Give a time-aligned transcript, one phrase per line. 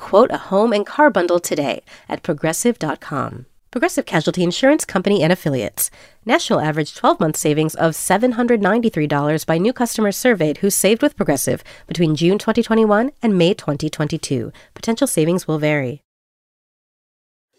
[0.00, 3.44] Quote a home and car bundle today at progressive.com.
[3.70, 5.90] Progressive Casualty Insurance Company and Affiliates.
[6.24, 11.62] National average 12 month savings of $793 by new customers surveyed who saved with Progressive
[11.86, 14.50] between June 2021 and May 2022.
[14.72, 16.00] Potential savings will vary.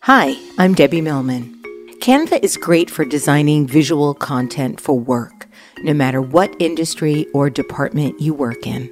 [0.01, 1.61] Hi, I'm Debbie Millman.
[1.99, 5.47] Canva is great for designing visual content for work,
[5.83, 8.91] no matter what industry or department you work in.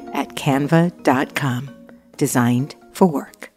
[0.13, 1.69] at canva.com.
[2.17, 3.51] Designed for work.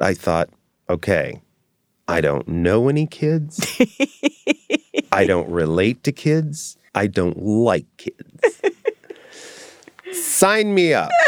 [0.00, 0.50] I thought,
[0.88, 1.40] okay,
[2.08, 3.80] I don't know any kids.
[5.12, 6.76] I don't relate to kids.
[6.94, 8.60] I don't like kids.
[10.12, 11.10] Sign me up.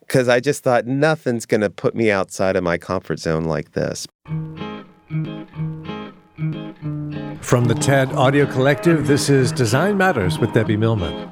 [0.00, 3.72] Because I just thought nothing's going to put me outside of my comfort zone like
[3.72, 4.06] this.
[6.42, 11.30] From the TED Audio Collective, this is Design Matters with Debbie Millman.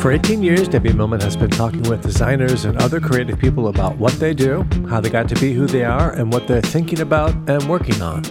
[0.00, 3.98] For 18 years, Debbie Millman has been talking with designers and other creative people about
[3.98, 7.00] what they do, how they got to be who they are, and what they're thinking
[7.00, 8.24] about and working on.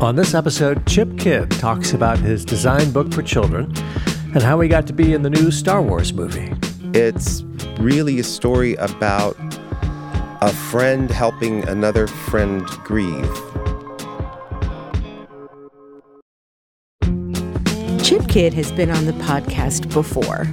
[0.00, 3.70] On this episode, Chip Kidd talks about his design book for children
[4.32, 6.54] and how he got to be in the new Star Wars movie.
[6.94, 7.42] It's
[7.78, 9.36] really a story about
[10.40, 13.30] a friend helping another friend grieve.
[18.02, 20.46] Chip Kidd has been on the podcast before.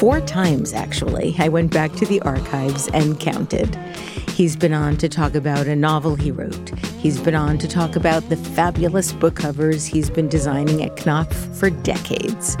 [0.00, 1.36] Four times, actually.
[1.38, 3.76] I went back to the archives and counted.
[4.30, 6.70] He's been on to talk about a novel he wrote.
[6.96, 11.54] He's been on to talk about the fabulous book covers he's been designing at Knopf
[11.54, 12.56] for decades.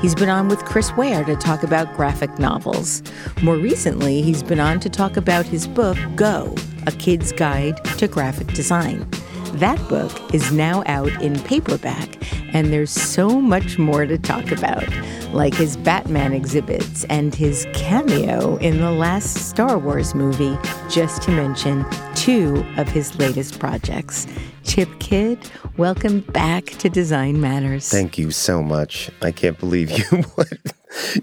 [0.00, 3.02] He's been on with Chris Ware to talk about graphic novels.
[3.42, 6.54] More recently, he's been on to talk about his book, Go
[6.86, 9.04] A Kid's Guide to Graphic Design.
[9.54, 12.18] That book is now out in paperback,
[12.52, 14.84] and there's so much more to talk about,
[15.32, 20.58] like his Batman exhibits and his cameo in the last Star Wars movie,
[20.90, 24.26] just to mention two of his latest projects.
[24.64, 25.38] Chip Kidd,
[25.76, 27.88] welcome back to Design Matters.
[27.88, 29.08] Thank you so much.
[29.22, 30.04] I can't believe you
[30.36, 30.72] wanted,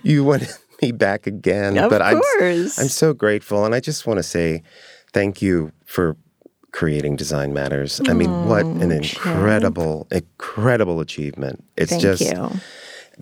[0.03, 1.77] you wanted me back again.
[1.77, 2.79] Of but course.
[2.79, 3.65] I'm, I'm so grateful.
[3.65, 4.63] And I just want to say
[5.11, 6.15] thank you for
[6.71, 8.01] creating Design Matters.
[8.07, 11.63] I mean, what an incredible, incredible achievement.
[11.77, 12.51] It's Thank just, you.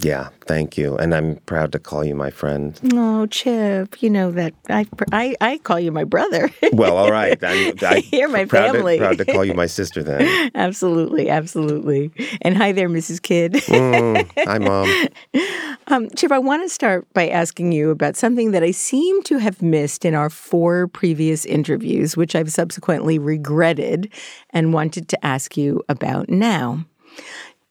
[0.02, 0.98] Yeah, thank you.
[0.98, 2.80] And I'm proud to call you my friend.
[2.94, 6.50] Oh, Chip, you know that I, I, I call you my brother.
[6.74, 7.38] Well, all right.
[7.44, 8.98] I'm, I, You're my proud family.
[8.98, 10.52] To, proud to call you my sister then.
[10.56, 12.12] absolutely, absolutely.
[12.42, 13.22] And hi there, Mrs.
[13.22, 13.54] Kidd.
[13.54, 15.08] Mm, hi, Mom.
[15.88, 19.38] Um, Chip, I want to start by asking you about something that I seem to
[19.38, 24.12] have missed in our four previous interviews, which I've subsequently regretted
[24.52, 26.86] and wanted to ask you about now.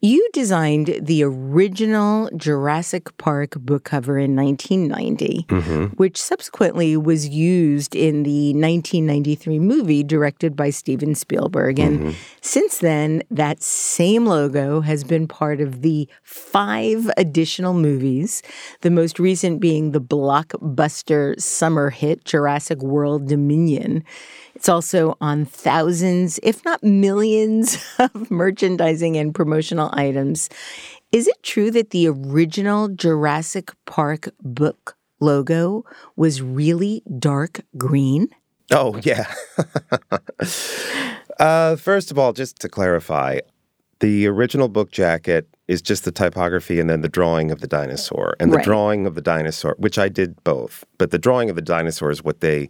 [0.00, 5.84] You designed the original Jurassic Park book cover in 1990, mm-hmm.
[5.96, 11.80] which subsequently was used in the 1993 movie directed by Steven Spielberg.
[11.80, 12.10] And mm-hmm.
[12.40, 18.44] since then, that same logo has been part of the five additional movies,
[18.82, 24.04] the most recent being the blockbuster summer hit Jurassic World Dominion.
[24.58, 30.48] It's also on thousands, if not millions, of merchandising and promotional items.
[31.12, 35.84] Is it true that the original Jurassic Park book logo
[36.16, 38.28] was really dark green?
[38.70, 39.32] Oh, yeah.
[41.38, 43.40] uh, first of all, just to clarify,
[44.00, 48.36] the original book jacket is just the typography and then the drawing of the dinosaur.
[48.38, 48.64] And the Right.
[48.64, 52.22] drawing of the dinosaur, which I did both, but the drawing of the dinosaur is
[52.22, 52.68] what they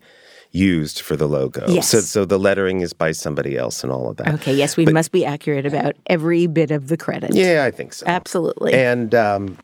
[0.51, 1.67] used for the logo.
[1.69, 1.89] Yes.
[1.89, 4.35] So, so the lettering is by somebody else and all of that.
[4.35, 7.35] Okay, yes, we must be accurate about every bit of the credit.
[7.35, 8.07] Yeah, I think so.
[8.07, 8.73] Absolutely.
[8.75, 9.59] And um,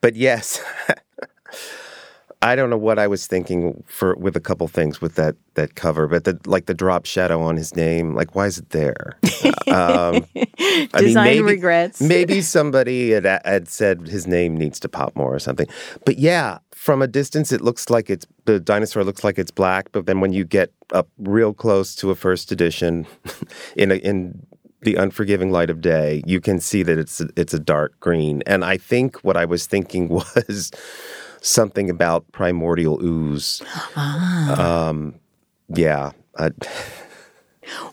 [0.00, 0.62] but yes,
[2.44, 5.76] I don't know what I was thinking for with a couple things with that that
[5.76, 9.16] cover, but the like the drop shadow on his name, like why is it there?
[9.68, 12.02] um, I mean, Design maybe- regrets.
[12.02, 15.66] Maybe somebody had, had said his name needs to pop more or something.
[16.04, 19.90] But yeah, from a distance, it looks like it's the dinosaur looks like it's black.
[19.92, 23.06] But then when you get up real close to a first edition,
[23.76, 24.46] in a, in
[24.82, 28.42] the unforgiving light of day, you can see that it's it's a dark green.
[28.44, 30.70] And I think what I was thinking was
[31.44, 33.62] something about primordial ooze.
[33.96, 35.14] Um,
[35.68, 36.12] yeah.
[36.38, 36.50] I,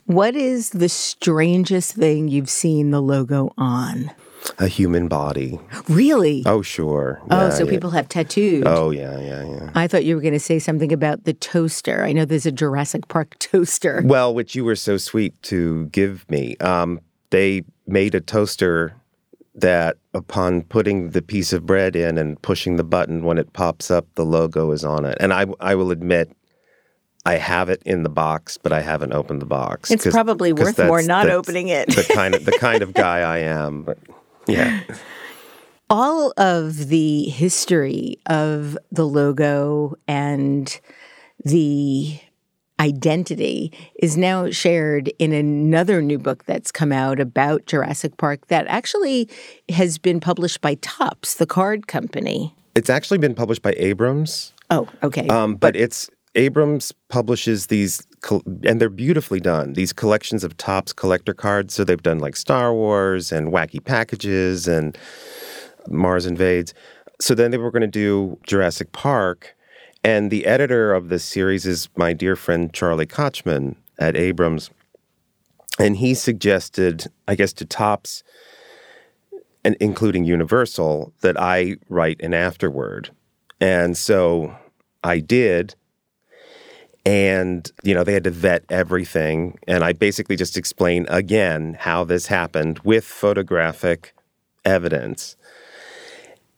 [0.06, 4.12] What is the strangest thing you've seen the logo on?
[4.58, 5.60] a human body.
[5.88, 6.44] Really?
[6.46, 7.22] Oh, sure.
[7.30, 7.70] Oh, so yeah.
[7.70, 8.66] people have tattooed.
[8.66, 9.70] Oh, yeah, yeah, yeah.
[9.76, 12.04] I thought you were going to say something about the toaster.
[12.04, 14.02] I know there's a Jurassic Park toaster.
[14.04, 16.58] Well, which you were so sweet to give me.
[16.58, 17.00] Um,
[17.30, 18.96] they made a toaster
[19.56, 23.92] that, upon putting the piece of bread in and pushing the button, when it pops
[23.92, 25.18] up, the logo is on it.
[25.20, 26.32] And I, I will admit,
[27.26, 29.92] I have it in the box, but I haven't opened the box.
[29.92, 31.88] It's probably worth more not opening it.
[31.90, 33.84] the kind of the kind of guy I am.
[33.84, 33.98] But
[34.48, 34.82] yeah,
[35.90, 40.80] All of the history of the logo and
[41.44, 42.20] the
[42.82, 48.66] identity is now shared in another new book that's come out about Jurassic Park that
[48.68, 49.30] actually
[49.70, 52.54] has been published by Topps, the card company.
[52.76, 54.54] it's actually been published by Abrams.
[54.72, 55.28] Oh, okay.
[55.28, 59.74] Um, but it's Abrams publishes these, col- and they're beautifully done.
[59.74, 61.74] These collections of Topps collector cards.
[61.74, 64.98] So they've done like Star Wars and wacky packages and
[65.88, 66.74] Mars Invades.
[67.20, 69.56] So then they were going to do Jurassic Park,
[70.04, 74.70] and the editor of this series is my dear friend Charlie Kochman at Abrams,
[75.80, 78.24] and he suggested, I guess, to Topps.
[79.64, 83.12] And including Universal, that I write an afterword.
[83.60, 84.58] And so
[85.04, 85.76] I did.
[87.06, 89.60] And, you know, they had to vet everything.
[89.68, 94.16] And I basically just explained again how this happened with photographic
[94.66, 95.36] evidence.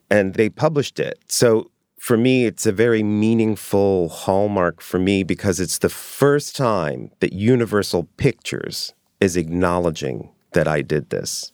[0.10, 1.20] And they published it.
[1.28, 1.72] So
[2.04, 7.32] for me, it's a very meaningful hallmark for me because it's the first time that
[7.32, 11.54] Universal Pictures is acknowledging that I did this.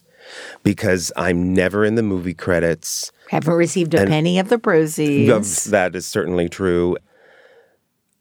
[0.63, 3.12] Because I'm never in the movie credits.
[3.30, 5.66] Haven't received a penny of the proceeds.
[5.66, 6.98] That is certainly true.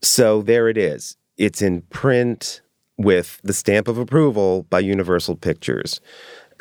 [0.02, 1.16] So there it is.
[1.38, 2.60] It's in print
[2.98, 6.02] with the stamp of approval by Universal Pictures.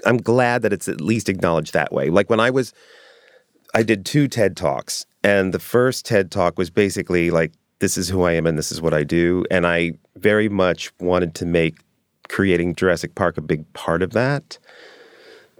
[0.05, 2.09] I'm glad that it's at least acknowledged that way.
[2.09, 2.73] Like when I was,
[3.73, 8.07] I did two TED Talks, and the first TED Talk was basically like, this is
[8.07, 9.43] who I am and this is what I do.
[9.51, 11.79] And I very much wanted to make
[12.29, 14.57] creating Jurassic Park a big part of that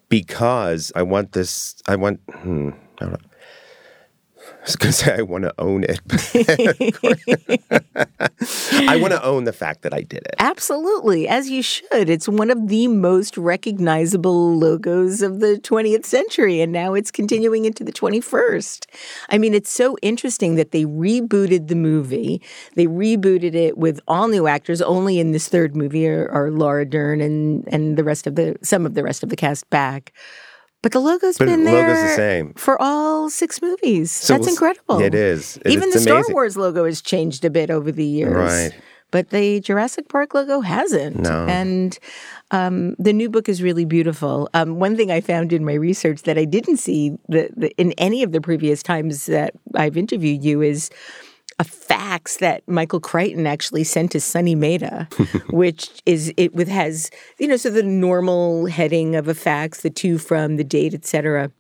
[0.07, 2.69] because I want this, I want, hmm,
[2.99, 3.29] I don't know.
[4.67, 6.01] I was going to say I want to own it.
[8.89, 10.35] I want to own the fact that I did it.
[10.39, 12.09] Absolutely, as you should.
[12.09, 17.63] It's one of the most recognizable logos of the 20th century, and now it's continuing
[17.63, 18.87] into the 21st.
[19.29, 22.41] I mean, it's so interesting that they rebooted the movie.
[22.75, 24.81] They rebooted it with all new actors.
[24.81, 28.57] Only in this third movie are, are Laura Dern and and the rest of the
[28.63, 30.11] some of the rest of the cast back.
[30.83, 32.53] But the logo's But been the there logo's the same.
[32.53, 34.11] for all six movies.
[34.11, 34.99] So That's incredible.
[34.99, 35.57] It is.
[35.65, 36.23] It- Even the Star.
[36.29, 38.33] Wars logo has changed a bit over the years.
[38.33, 38.71] Right.
[39.09, 41.15] But the Jurassic Park logo hasn't.
[41.19, 41.45] No.
[41.47, 41.97] And
[42.51, 44.49] um, the new book is really beautiful.
[44.53, 47.93] Um, one thing I found in my research that I didn't see the, the, in
[47.93, 50.89] any of the previous times that I've interviewed you is
[51.59, 55.07] a fax that Michael Crichton actually sent to Sonny Mehta,
[55.49, 57.09] which is it with has
[57.39, 61.51] you know so the normal heading of a fax, the to from, the date, etc.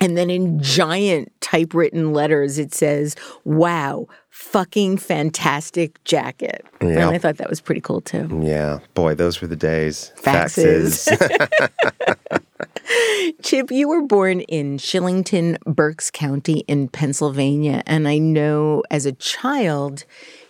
[0.00, 6.66] And then in giant typewritten letters, it says, Wow, fucking fantastic jacket.
[6.80, 7.08] And Yeah.
[7.10, 8.40] I thought that was pretty cool too.
[8.42, 8.80] Yeah.
[8.94, 10.12] Boy, those were the days.
[10.20, 11.08] Faxes.
[11.08, 12.40] Faxes.
[13.42, 17.82] Chip, you were born in Shillington, Berks County in Pennsylvania.
[17.86, 20.04] And I know as a child,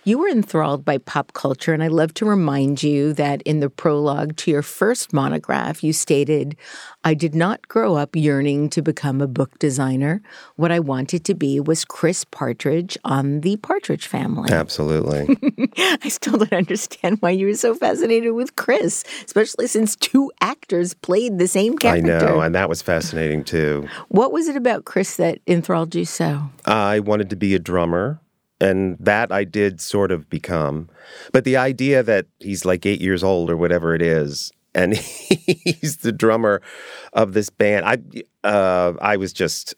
[0.08, 1.74] you were enthralled by pop culture.
[1.74, 5.92] And I love to remind you that in the prologue to your first monograph, you
[5.92, 6.56] stated,
[7.04, 10.22] I did not grow up yearning to become a book designer.
[10.56, 14.50] What I wanted to be was Chris Partridge on the Partridge family.
[14.50, 15.36] Absolutely.
[15.76, 20.94] I still don't understand why you were so fascinated with Chris, especially since two actors
[20.94, 22.16] played the same character.
[22.16, 22.40] I know.
[22.40, 23.86] And that was fascinating too.
[24.08, 26.44] What was it about Chris that enthralled you so?
[26.64, 28.20] I wanted to be a drummer,
[28.60, 30.88] and that I did sort of become.
[31.32, 35.98] But the idea that he's like eight years old or whatever it is, and he's
[35.98, 36.60] the drummer
[37.12, 37.98] of this band, I
[38.46, 39.74] uh, I was just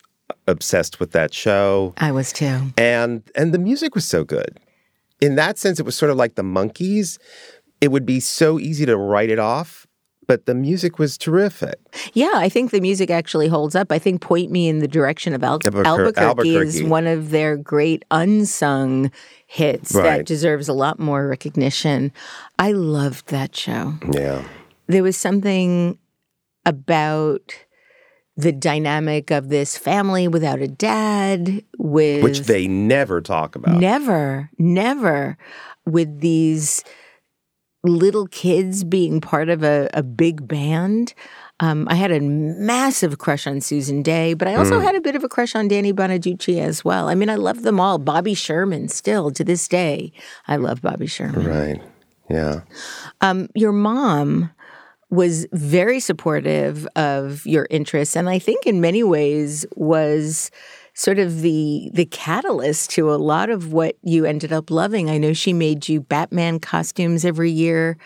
[0.46, 1.94] obsessed with that show.
[1.98, 2.72] I was too.
[2.76, 4.58] And and the music was so good.
[5.20, 7.18] In that sense, it was sort of like the Monkees.
[7.80, 9.86] It would be so easy to write it off,
[10.30, 11.80] but the music was terrific.
[12.12, 13.90] Yeah, I think the music actually holds up.
[13.90, 17.56] I think Point Me in the Direction of Al- Albuquer- Albuquerque, is one of their
[17.56, 19.10] great unsung
[19.48, 22.12] hits that deserves a lot more recognition.
[22.60, 23.94] I loved that show.
[24.12, 24.44] Yeah.
[24.86, 25.98] There was something
[26.64, 27.56] about
[28.36, 33.80] the dynamic of this family without a dad, with Which they never talk about.
[33.80, 35.36] Never, never
[35.84, 36.84] with these
[37.82, 41.14] little kids being part of a, a big band.
[41.60, 45.14] Um, I had a massive crush on Susan Dey, but I also had a bit
[45.14, 47.08] of a crush on Danny Bonaduce as well.
[47.08, 47.98] I mean, I love them all.
[47.98, 50.12] Bobby Sherman, still to this day,
[50.48, 51.46] I love Bobby Sherman.
[51.46, 51.82] Right.
[52.30, 52.60] Yeah.
[53.20, 54.50] Um, your mom
[55.10, 60.50] was very supportive of your interests, and I think in many ways was
[60.94, 65.10] sort of the the catalyst to a lot of what you ended up loving.
[65.10, 67.96] I know she made you Batman costumes every year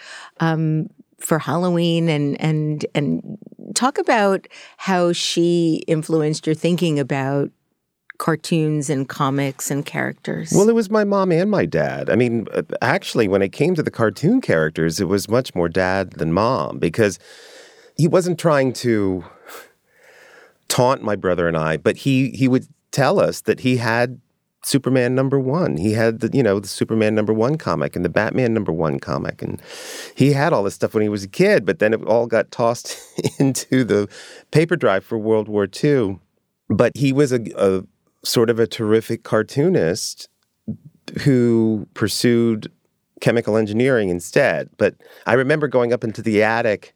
[0.41, 0.89] um,
[1.19, 3.39] for Halloween, and and and
[3.75, 7.51] talk about how she influenced your thinking about
[8.19, 10.53] cartoons and comics and characters.
[10.55, 12.09] Well, it was my mom and my dad.
[12.09, 15.69] I mean, uh, actually, when it came to the cartoon characters, it was much more
[15.69, 17.19] dad than mom because
[17.97, 19.25] he wasn't trying to
[20.69, 24.21] taunt my brother and I, but he he would tell us that he had
[24.65, 25.77] Superman number one.
[25.77, 28.99] He had the you know the Superman number one comic and the Batman number one
[28.99, 29.61] comic, and
[30.15, 31.67] he had all this stuff when he was a kid.
[31.67, 32.99] But then it all got tossed
[33.39, 34.09] into the
[34.53, 36.19] paper drive for World War II.
[36.71, 37.85] But he was a, a
[38.25, 40.29] sort of a terrific cartoonist
[41.25, 42.73] who pursued
[43.21, 44.71] chemical engineering instead.
[44.79, 44.95] But
[45.27, 46.95] I remember going up into the attic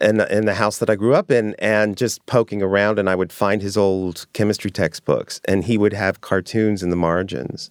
[0.00, 3.14] in, in the house that I grew up in and just poking around, and I
[3.14, 7.70] would find his old chemistry textbooks, and he would have cartoons in the margins.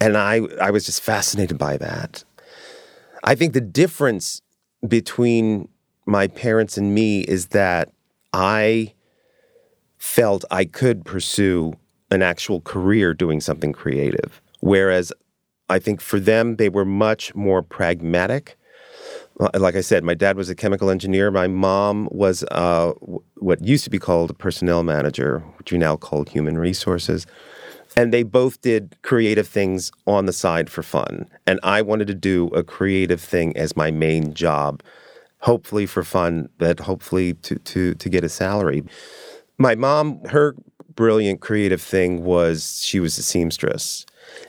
[0.00, 2.24] And I, I was just fascinated by that.
[3.22, 4.40] I think the difference
[4.86, 5.68] between
[6.06, 7.92] my parents and me is that
[8.32, 8.92] I
[9.96, 11.74] felt I could pursue
[12.10, 14.42] an actual career doing something creative.
[14.60, 15.12] Whereas
[15.70, 18.58] I think for them, they were much more pragmatic.
[19.40, 21.30] Uh, Like I said, my dad was a chemical engineer.
[21.30, 22.92] My mom was uh,
[23.36, 27.26] what used to be called a personnel manager, which we now call human resources.
[27.96, 31.28] And they both did creative things on the side for fun.
[31.46, 34.82] And I wanted to do a creative thing as my main job,
[35.40, 38.82] hopefully for fun, but hopefully to, to, to get a salary.
[39.58, 40.56] My mom, her
[40.96, 44.06] brilliant creative thing was she was a seamstress.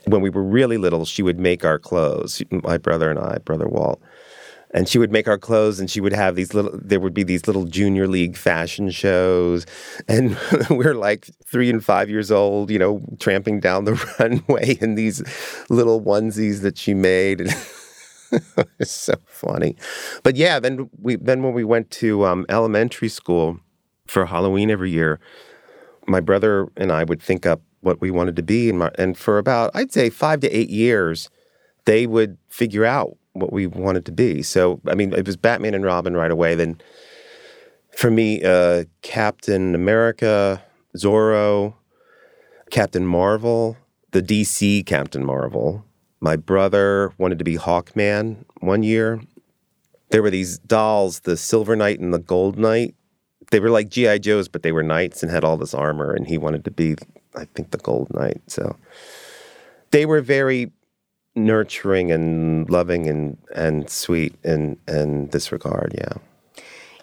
[0.08, 3.68] When we were really little, she would make our clothes, my brother and I, brother
[3.68, 4.02] Walt.
[4.76, 7.24] And she would make our clothes and she would have these little, there would be
[7.24, 9.66] these little junior league fashion shows.
[10.10, 10.38] And
[10.70, 15.24] we're like three and five years old, you know, tramping down the runway in these
[15.70, 17.42] little onesies that she made.
[18.80, 19.78] it's so funny.
[20.24, 23.60] But yeah, then we, then when we went to um, elementary school
[24.06, 25.20] for Halloween every year,
[26.06, 28.70] my brother and I would think up what we wanted to be.
[28.70, 31.30] And, my, and for about, I'd say five to eight years,
[31.86, 34.42] they would figure out what we wanted to be.
[34.42, 36.56] So, I mean, it was Batman and Robin right away.
[36.56, 36.82] Then
[37.96, 40.64] for me, uh, Captain America,
[40.98, 41.76] Zorro,
[42.72, 43.78] Captain Marvel,
[44.12, 45.86] the DC Captain Marvel.
[46.22, 49.22] My brother wanted to be Hawkman one year.
[50.10, 52.96] There were these dolls, the Silver Knight and the Gold Knight.
[53.52, 54.20] They were like G.I.
[54.20, 56.96] Joes, but they were knights and had all this armor, and he wanted to be,
[57.36, 58.42] I think, the Gold Knight.
[58.48, 58.76] So
[59.92, 60.72] they were very
[61.36, 66.14] nurturing and loving and, and sweet in, in this regard, yeah.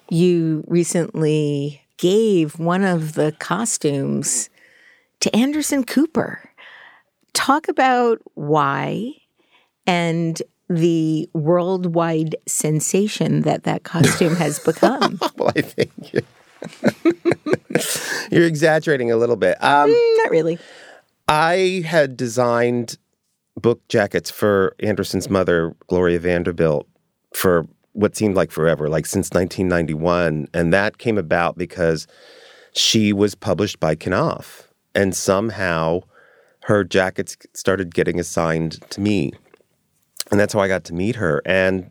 [0.09, 4.49] you recently gave one of the costumes
[5.19, 6.49] to Anderson Cooper.
[7.33, 9.13] Talk about why
[9.87, 15.19] and the worldwide sensation that that costume has become.
[15.37, 16.23] Well, I think you're,
[18.31, 19.61] you're exaggerating a little bit.
[19.63, 20.57] Um, Not really.
[21.27, 22.97] I had designed
[23.63, 26.87] book jackets for Anderson's mother, Gloria Vanderbilt,
[27.33, 30.47] for what seemed like forever, like since 1991.
[30.53, 32.05] And that came about because
[32.73, 34.67] she was published by Knopf.
[34.93, 36.01] And somehow
[36.65, 39.31] her jackets started getting assigned to me.
[40.29, 41.41] And that's how I got to meet her.
[41.45, 41.89] And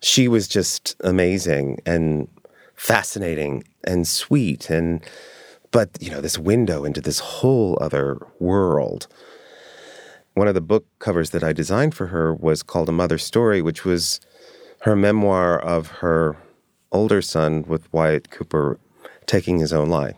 [0.00, 2.28] she was just amazing and
[2.74, 5.02] fascinating and sweet and
[5.70, 9.08] but you know this window into this whole other world
[10.36, 13.60] one of the book covers that i designed for her was called a mother story
[13.60, 14.20] which was
[14.80, 16.36] her memoir of her
[16.92, 18.78] older son with wyatt cooper
[19.26, 20.16] taking his own life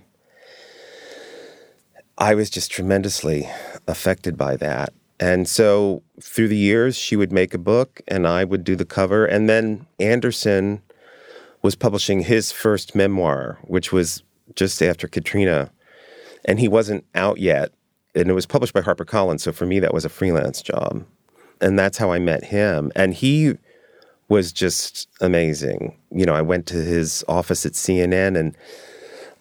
[2.21, 3.49] I was just tremendously
[3.87, 4.93] affected by that.
[5.21, 8.85] And so through the years, she would make a book and I would do the
[8.85, 9.25] cover.
[9.25, 10.83] And then Anderson
[11.63, 14.25] was publishing his first memoir, which was
[14.57, 15.71] just after Katrina.
[16.45, 17.73] And he wasn't out yet.
[18.19, 19.41] And it was published by HarperCollins.
[19.41, 21.05] So for me, that was a freelance job.
[21.61, 22.93] And that's how I met him.
[22.95, 23.57] And he
[24.29, 25.97] was just amazing.
[26.11, 28.57] You know, I went to his office at CNN and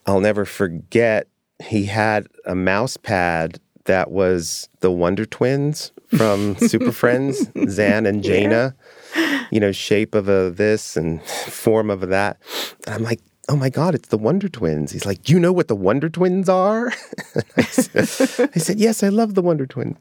[0.06, 1.28] I'll never forget
[1.64, 8.24] he had a mouse pad that was the Wonder Twins from Super Friends, Zan and
[8.24, 8.74] Jayna.
[9.16, 9.48] Yeah.
[9.52, 12.38] You know, shape of a this and form of a that.
[12.86, 14.92] And I'm like, oh my God, it's the Wonder Twins.
[14.92, 16.92] He's like, you know what the Wonder Twins are?
[17.58, 19.98] I, said, I said, yes, I love the Wonder Twins.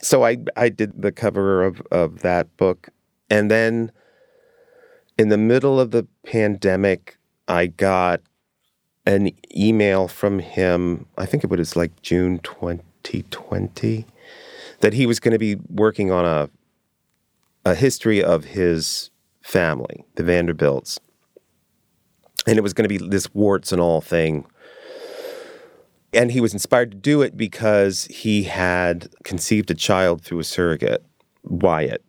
[0.00, 2.90] So I, I did the cover of, of that book.
[3.30, 3.90] And then
[5.16, 8.20] in the middle of the pandemic, I got
[9.06, 11.06] an email from him.
[11.16, 14.06] I think it was like June 2020
[14.80, 16.50] that he was going to be working on a
[17.64, 19.10] a history of his
[19.42, 20.98] family, the Vanderbilts.
[22.48, 24.46] And it was going to be this warts and all thing.
[26.12, 30.44] And he was inspired to do it because he had conceived a child through a
[30.44, 31.04] surrogate,
[31.44, 32.02] Wyatt.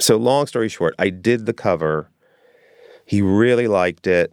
[0.00, 2.10] So, long story short, I did the cover.
[3.06, 4.32] He really liked it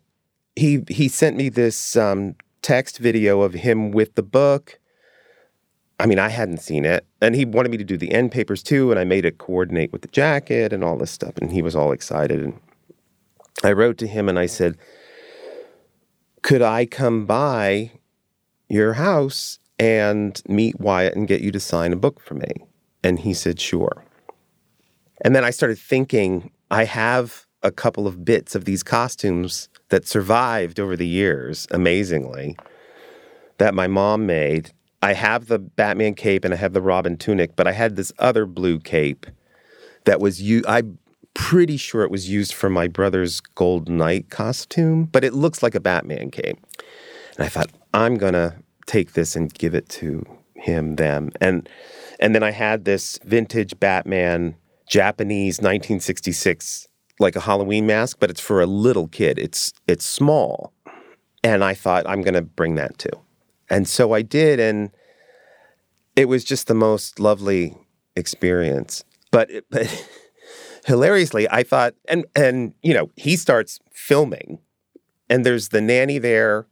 [0.58, 4.80] he he sent me this um, text video of him with the book.
[6.00, 8.62] I mean, I hadn't seen it, and he wanted me to do the end papers
[8.62, 11.62] too, and I made it coordinate with the jacket and all this stuff, and he
[11.62, 12.42] was all excited.
[12.42, 12.60] And
[13.64, 14.78] I wrote to him and I said,
[16.42, 17.92] "Could I come by
[18.70, 22.66] your house and meet Wyatt and get you to sign a book for me?"
[23.04, 24.04] And he said, "Sure."
[25.22, 30.08] And then I started thinking, I have a couple of bits of these costumes that
[30.08, 32.56] survived over the years, amazingly,
[33.58, 34.72] that my mom made.
[35.02, 38.12] I have the Batman cape and I have the Robin tunic, but I had this
[38.20, 39.26] other blue cape
[40.06, 40.64] that was you.
[40.68, 41.00] I'm
[41.38, 45.76] pretty sure it was used for my brother's Gold Knight costume, but it looks like
[45.76, 46.58] a Batman cape.
[47.38, 51.70] And I thought I'm gonna take this and give it to him, them, and
[52.20, 54.56] and then I had this vintage Batman
[54.88, 56.88] Japanese 1966
[57.20, 59.40] like a Halloween mask, but it's for a little kid.
[59.40, 60.74] It's it's small.
[61.44, 63.12] And I thought I'm going to bring that too.
[63.70, 64.92] And so I did and
[66.16, 67.78] it was just the most lovely
[68.16, 69.04] experience.
[69.32, 70.10] But, it, but
[70.88, 74.60] hilariously, I thought and and you know, he starts filming
[75.30, 76.66] and there's the nanny there.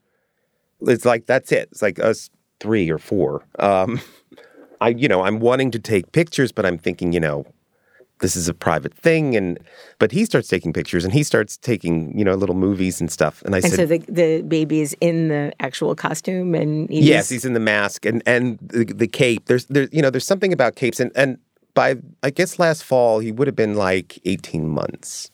[0.81, 1.69] It's like that's it.
[1.71, 3.45] It's like us three or four.
[3.59, 4.01] Um
[4.81, 7.45] I you know, I'm wanting to take pictures, but I'm thinking, you know,
[8.19, 9.59] this is a private thing and
[9.99, 13.41] but he starts taking pictures and he starts taking you know little movies and stuff
[13.43, 17.05] and i and said so the, the baby is in the actual costume and he's...
[17.05, 20.25] yes he's in the mask and and the, the cape there's there you know there's
[20.25, 21.37] something about capes and and
[21.75, 25.29] by i guess last fall he would have been like 18 months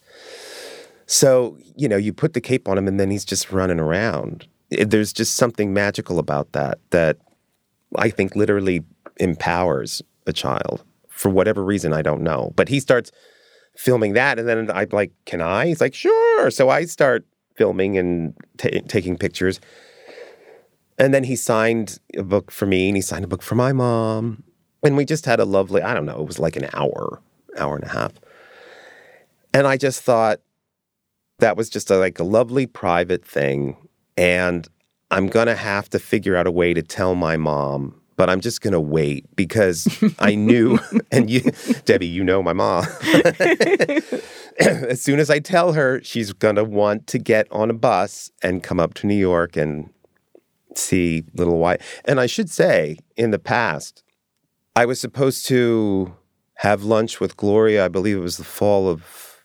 [1.06, 4.48] so you know you put the cape on him and then he's just running around
[4.70, 7.18] there's just something magical about that that
[7.96, 8.84] i think literally
[9.18, 10.84] empowers a child
[11.22, 12.52] for whatever reason, I don't know.
[12.56, 13.12] But he starts
[13.76, 17.26] filming that, and then I'm like, "Can I?" He's like, "Sure." So I start
[17.56, 19.60] filming and t- taking pictures,
[20.98, 23.72] and then he signed a book for me, and he signed a book for my
[23.72, 24.44] mom,
[24.84, 25.82] and we just had a lovely.
[25.82, 26.20] I don't know.
[26.20, 27.22] It was like an hour,
[27.58, 28.14] hour and a half,
[29.54, 30.40] and I just thought
[31.40, 33.78] that was just a, like a lovely private thing,
[34.18, 34.68] and
[35.10, 38.62] I'm gonna have to figure out a way to tell my mom but I'm just
[38.62, 39.88] going to wait because
[40.20, 40.78] I knew,
[41.12, 41.42] and you,
[41.86, 42.86] Debbie, you know my mom.
[44.60, 48.30] as soon as I tell her, she's going to want to get on a bus
[48.44, 49.90] and come up to New York and
[50.76, 51.82] see Little Wyatt.
[52.06, 54.04] And I should say, in the past,
[54.76, 56.16] I was supposed to
[56.56, 57.86] have lunch with Gloria.
[57.86, 59.44] I believe it was the fall of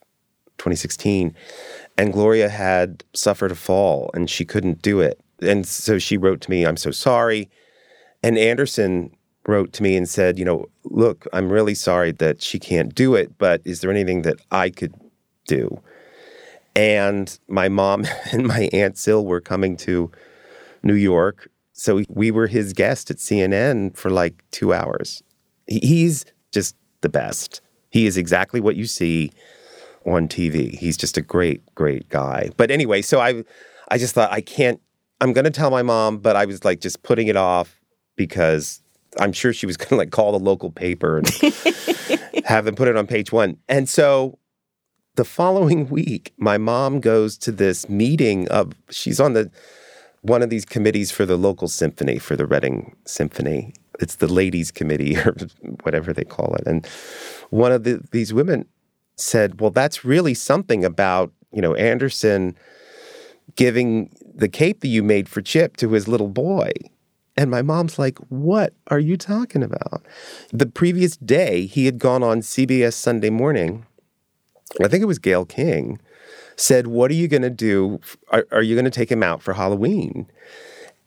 [0.59, 1.35] 2016.
[1.99, 5.21] And Gloria had suffered a fall and she couldn't do it.
[5.41, 7.51] And so she wrote to me, I'm so sorry.
[8.23, 12.59] And Anderson wrote to me and said, you know, look, I'm really sorry that she
[12.59, 14.95] can't do it, but is there anything that I could
[15.47, 15.81] do?
[16.75, 20.11] And my mom and my Aunt Sil were coming to
[20.83, 21.51] New York.
[21.79, 25.23] So we were his guest at CNN for like two hours.
[25.67, 27.61] He's just the best.
[27.91, 29.31] He is exactly what you see
[30.07, 30.77] on TV.
[30.77, 32.51] He's just a great, great guy.
[32.57, 33.45] But anyway, so I
[33.89, 34.81] I just thought I can't
[35.21, 37.79] I'm gonna tell my mom, but I was like just putting it off
[38.17, 38.83] because
[39.19, 41.29] I'm sure she was going to like call the local paper and
[42.45, 43.59] have them put it on page one.
[43.69, 44.39] And so
[45.17, 49.51] the following week, my mom goes to this meeting of, she's on the
[50.27, 53.73] one of these committees for the local symphony, for the Reading Symphony.
[54.01, 55.35] It's the ladies' committee or
[55.83, 56.67] whatever they call it.
[56.67, 56.87] And
[57.51, 58.67] one of the, these women
[59.17, 62.57] said, "Well, that's really something about you know Anderson
[63.55, 66.73] giving the cape that you made for Chip to his little boy."
[67.37, 70.03] And my mom's like, What are you talking about?
[70.53, 73.85] The previous day, he had gone on CBS Sunday morning.
[74.83, 76.01] I think it was Gayle King,
[76.57, 78.01] said, What are you going to do?
[78.31, 80.31] Are, are you going to take him out for Halloween?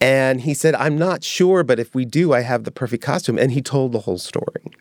[0.01, 3.37] And he said, I'm not sure, but if we do, I have the perfect costume.
[3.37, 4.71] And he told the whole story.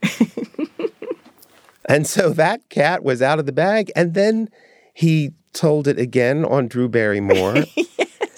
[1.86, 3.90] and so that cat was out of the bag.
[3.96, 4.48] And then
[4.94, 7.64] he told it again on Drew Barrymore.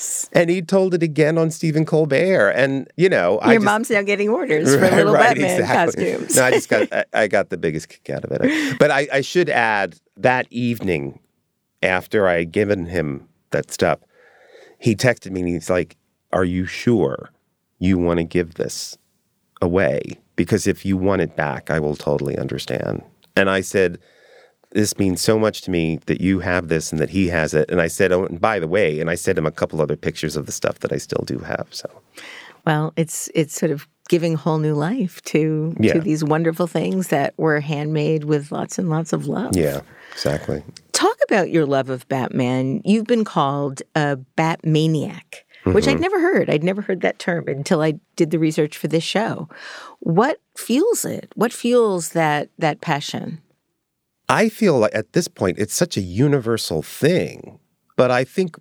[0.01, 0.31] Yes.
[0.33, 2.51] And he told it again on Stephen Colbert.
[2.51, 6.13] And, you know, your I just, mom's now getting orders for little right, Batman exactly.
[6.13, 6.37] costumes.
[6.37, 8.79] no, I just got, I, I, got the biggest kick out of it.
[8.79, 11.19] But I, I should add that evening
[11.83, 14.01] after I had given him that stuff,
[14.79, 15.97] he texted me and he's like,
[16.33, 17.31] Are you sure
[17.79, 18.97] you want to give this
[19.61, 20.19] away?
[20.37, 23.03] Because if you want it back, I will totally understand.
[23.37, 23.99] And I said,
[24.73, 27.71] this means so much to me that you have this and that he has it.
[27.71, 29.97] And I said, oh, and by the way, and I sent him a couple other
[29.97, 31.67] pictures of the stuff that I still do have.
[31.71, 31.91] So,
[32.65, 35.95] well, it's it's sort of giving whole new life to yeah.
[35.95, 39.57] to these wonderful things that were handmade with lots and lots of love.
[39.57, 39.81] Yeah,
[40.13, 40.63] exactly.
[41.01, 42.83] Talk about your love of Batman.
[42.85, 45.23] You've been called a Batmaniac.
[45.65, 45.73] Mm-hmm.
[45.73, 46.03] Which I'd mm-hmm.
[46.03, 46.51] never heard.
[46.51, 49.49] I'd never heard that term until I did the research for this show.
[50.01, 51.33] What fuels it?
[51.37, 53.41] What fuels that that passion?
[54.29, 57.59] I feel like at this point it's such a universal thing.
[57.97, 58.57] But I think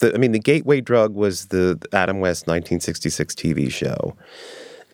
[0.00, 4.16] the, I mean, the gateway drug was the Adam West 1966 TV show.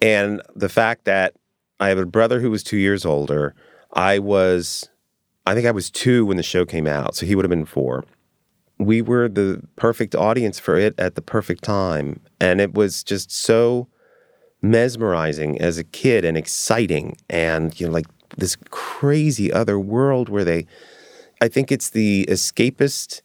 [0.02, 1.34] And the fact that
[1.80, 3.54] I have a brother who was two years older.
[3.92, 4.90] I was,
[5.46, 7.14] I think I was two when the show came out.
[7.14, 8.04] So he would have been four.
[8.78, 12.20] We were the perfect audience for it at the perfect time.
[12.40, 13.88] And it was just so
[14.60, 17.16] mesmerizing as a kid and exciting.
[17.30, 18.06] And, you know, like
[18.36, 20.66] this crazy other world where they
[21.40, 23.22] I think it's the escapist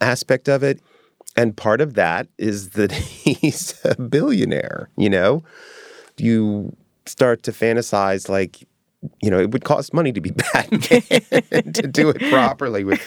[0.00, 0.80] aspect of it.
[1.36, 5.42] And part of that is that he's a billionaire, you know?
[6.16, 8.66] You start to fantasize like,
[9.22, 13.06] you know, it would cost money to be Batman to do it properly with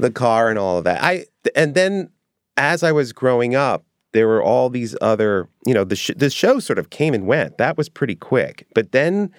[0.00, 1.02] the car and all of that.
[1.02, 2.10] I and then
[2.56, 6.30] as I was growing up, there were all these other, you know, the sh- the
[6.30, 7.58] show sort of came and went.
[7.58, 8.66] That was pretty quick.
[8.74, 9.30] But then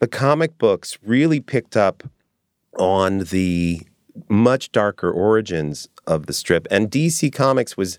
[0.00, 2.02] the comic books really picked up
[2.78, 3.82] on the
[4.28, 6.66] much darker origins of the strip.
[6.70, 7.98] And DC Comics was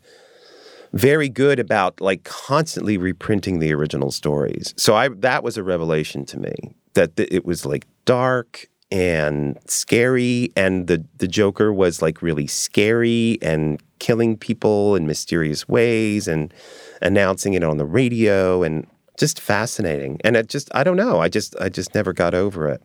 [0.92, 4.74] very good about like constantly reprinting the original stories.
[4.78, 9.58] So I that was a revelation to me that th- it was like dark and
[9.68, 16.28] scary and the the Joker was like really scary and killing people in mysterious ways
[16.28, 16.54] and
[17.02, 18.88] announcing it on the radio and
[19.20, 20.20] just fascinating.
[20.24, 21.20] And it just I don't know.
[21.20, 22.82] I just I just never got over it.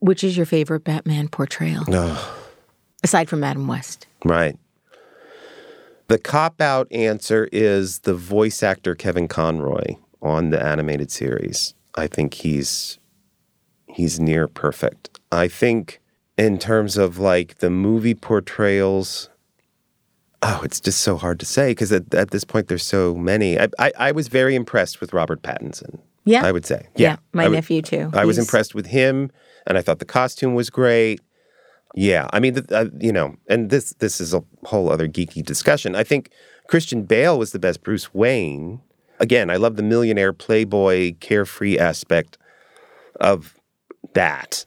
[0.00, 1.84] Which is your favorite Batman portrayal?
[3.02, 4.06] Aside from Adam West.
[4.24, 4.58] Right.
[6.08, 11.74] The cop out answer is the voice actor Kevin Conroy on the animated series.
[11.96, 12.98] I think he's
[13.86, 15.18] he's near perfect.
[15.32, 16.00] I think
[16.36, 19.30] in terms of like the movie portrayals
[20.42, 23.58] Oh, it's just so hard to say because at, at, this point there's so many.
[23.58, 25.98] I, I, I, was very impressed with Robert Pattinson.
[26.24, 26.86] Yeah, I would say.
[26.94, 28.10] Yeah, yeah my nephew too.
[28.12, 28.26] I He's...
[28.26, 29.30] was impressed with him,
[29.66, 31.20] and I thought the costume was great.
[31.94, 35.42] Yeah, I mean, the, uh, you know, and this this is a whole other geeky
[35.44, 35.96] discussion.
[35.96, 36.30] I think
[36.68, 38.80] Christian Bale was the best Bruce Wayne.
[39.18, 42.38] Again, I love the millionaire playboy carefree aspect
[43.20, 43.54] of
[44.14, 44.66] that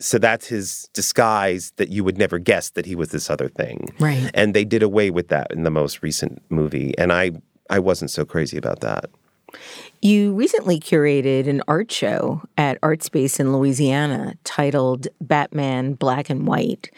[0.00, 3.92] so that's his disguise that you would never guess that he was this other thing.
[3.98, 4.30] Right.
[4.32, 6.96] And they did away with that in the most recent movie.
[6.98, 7.32] And I,
[7.68, 9.10] I wasn't so crazy about that.
[10.00, 16.46] You recently curated an art show at Art Space in Louisiana titled Batman Black and
[16.46, 16.90] White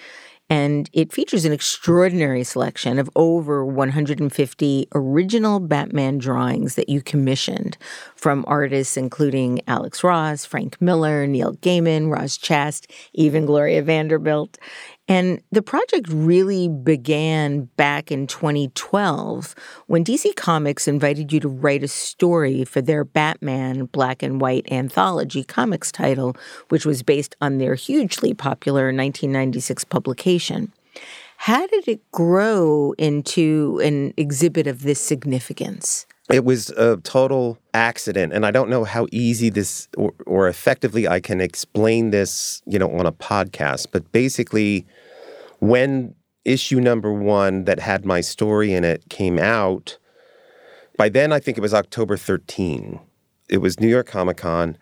[0.51, 7.79] and it features an extraordinary selection of over 150 original Batman drawings that you commissioned
[8.15, 14.59] from artists including Alex Ross, Frank Miller, Neil Gaiman, Roz Chast, even Gloria Vanderbilt.
[15.07, 19.55] And the project really began back in 2012
[19.87, 24.71] when DC Comics invited you to write a story for their Batman Black and White
[24.73, 26.37] anthology comics title,
[26.71, 30.73] which was based on their hugely popular 1996 publication.
[31.37, 36.07] How did it grow into an exhibit of this significance?
[36.31, 41.07] It was a total accident, and I don't know how easy this or, or effectively
[41.07, 43.89] I can explain this, you know, on a podcast.
[43.93, 44.87] But basically,
[45.59, 49.99] when issue number one that had my story in it came out,
[50.97, 53.01] by then I think it was October 13.
[53.49, 54.79] It was New York Comic Con.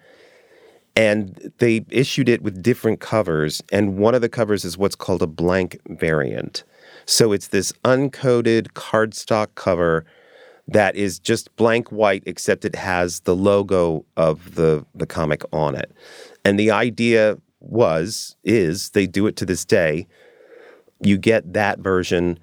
[0.95, 3.63] And they issued it with different covers.
[3.73, 6.65] And one of the covers is what's called a blank variant.
[7.07, 10.05] So it's this uncoated cardstock cover
[10.69, 15.75] that is just blank white, except it has the logo of the, the comic on
[15.75, 15.93] it.
[16.45, 20.07] And the idea was, is, they do it to this day.
[21.01, 22.39] You get that version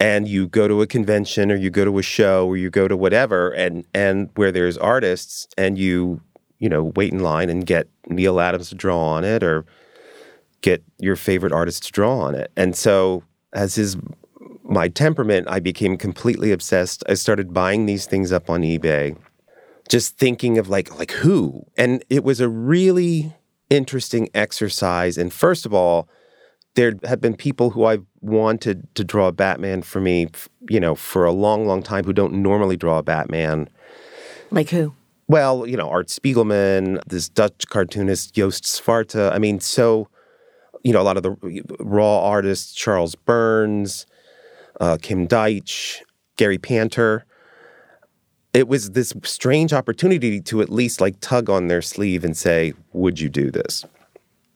[0.00, 2.88] and you go to a convention or you go to a show or you go
[2.88, 6.20] to whatever and and where there's artists and you
[6.58, 9.64] you know wait in line and get Neal Adams to draw on it or
[10.60, 12.50] get your favorite artist to draw on it.
[12.56, 13.96] And so as his
[14.68, 17.02] my temperament, I became completely obsessed.
[17.08, 19.16] I started buying these things up on eBay,
[19.88, 21.66] just thinking of like like who.
[21.76, 23.34] And it was a really
[23.70, 25.16] interesting exercise.
[25.16, 26.08] And first of all,
[26.74, 30.28] there have been people who I've wanted to draw Batman for me,
[30.68, 33.68] you know, for a long, long time who don't normally draw a Batman.
[34.50, 34.94] Like who?
[35.28, 39.16] Well, you know, Art Spiegelman, this Dutch cartoonist Joost Swarte.
[39.16, 40.08] I mean, so,
[40.84, 41.36] you know, a lot of the
[41.80, 44.06] raw artists, Charles Burns,
[44.80, 45.98] uh, Kim Deitch,
[46.36, 47.24] Gary Panter.
[48.54, 52.72] It was this strange opportunity to at least like tug on their sleeve and say,
[52.92, 53.84] Would you do this?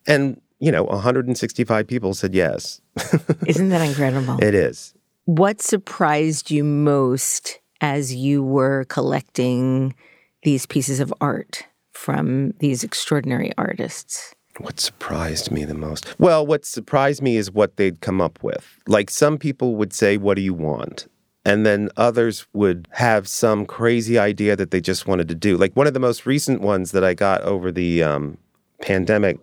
[0.07, 2.81] And, you know, 165 people said yes.
[3.47, 4.43] Isn't that incredible?
[4.43, 4.95] it is.
[5.27, 9.95] What surprised you most as you were collecting
[10.43, 14.35] these pieces of art from these extraordinary artists?
[14.59, 16.15] What surprised me the most?
[16.19, 18.79] Well, what surprised me is what they'd come up with.
[18.87, 21.07] Like some people would say, What do you want?
[21.45, 25.57] And then others would have some crazy idea that they just wanted to do.
[25.57, 28.39] Like one of the most recent ones that I got over the um,
[28.81, 29.39] pandemic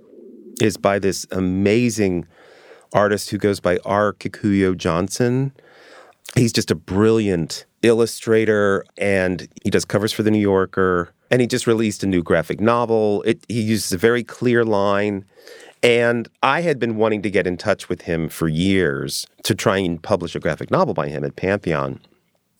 [0.61, 2.25] is by this amazing
[2.93, 4.13] artist who goes by R.
[4.13, 5.51] Kikuo Johnson.
[6.35, 11.47] He's just a brilliant illustrator and he does covers for the New Yorker and he
[11.47, 13.21] just released a new graphic novel.
[13.23, 15.25] It, he uses a very clear line.
[15.81, 19.77] And I had been wanting to get in touch with him for years to try
[19.77, 22.01] and publish a graphic novel by him at Pantheon.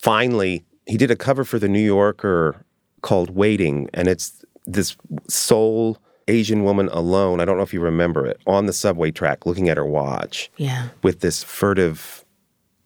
[0.01, 2.63] Finally, he did a cover for the New Yorker
[3.01, 4.95] called Waiting, and it's this
[5.27, 5.97] sole
[6.29, 7.41] Asian woman alone.
[7.41, 10.49] I don't know if you remember it on the subway track looking at her watch.
[10.58, 10.89] Yeah.
[11.03, 12.23] With this furtive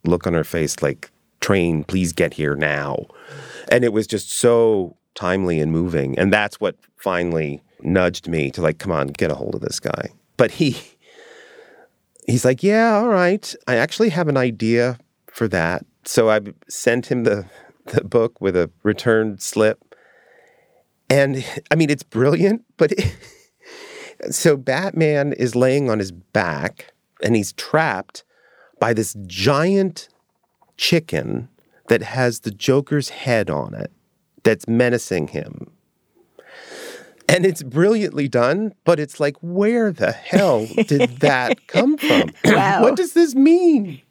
[0.03, 1.11] look on her face, like,
[1.43, 3.05] train, please get here now.
[3.69, 6.17] And it was just so timely and moving.
[6.17, 9.79] And that's what finally nudged me to like, come on, get a hold of this
[9.79, 10.09] guy.
[10.37, 10.77] But he
[12.25, 13.53] he's like, yeah, all right.
[13.67, 15.85] I actually have an idea for that.
[16.05, 17.45] So I sent him the
[17.87, 19.95] the book with a returned slip.
[21.09, 23.15] And I mean, it's brilliant, but it,
[24.31, 28.23] so Batman is laying on his back and he's trapped
[28.79, 30.07] by this giant
[30.77, 31.49] chicken
[31.87, 33.91] that has the Joker's head on it
[34.43, 35.69] that's menacing him.
[37.29, 42.31] And it's brilliantly done, but it's like, where the hell did that come from?
[42.43, 42.81] Wow.
[42.81, 44.01] What does this mean?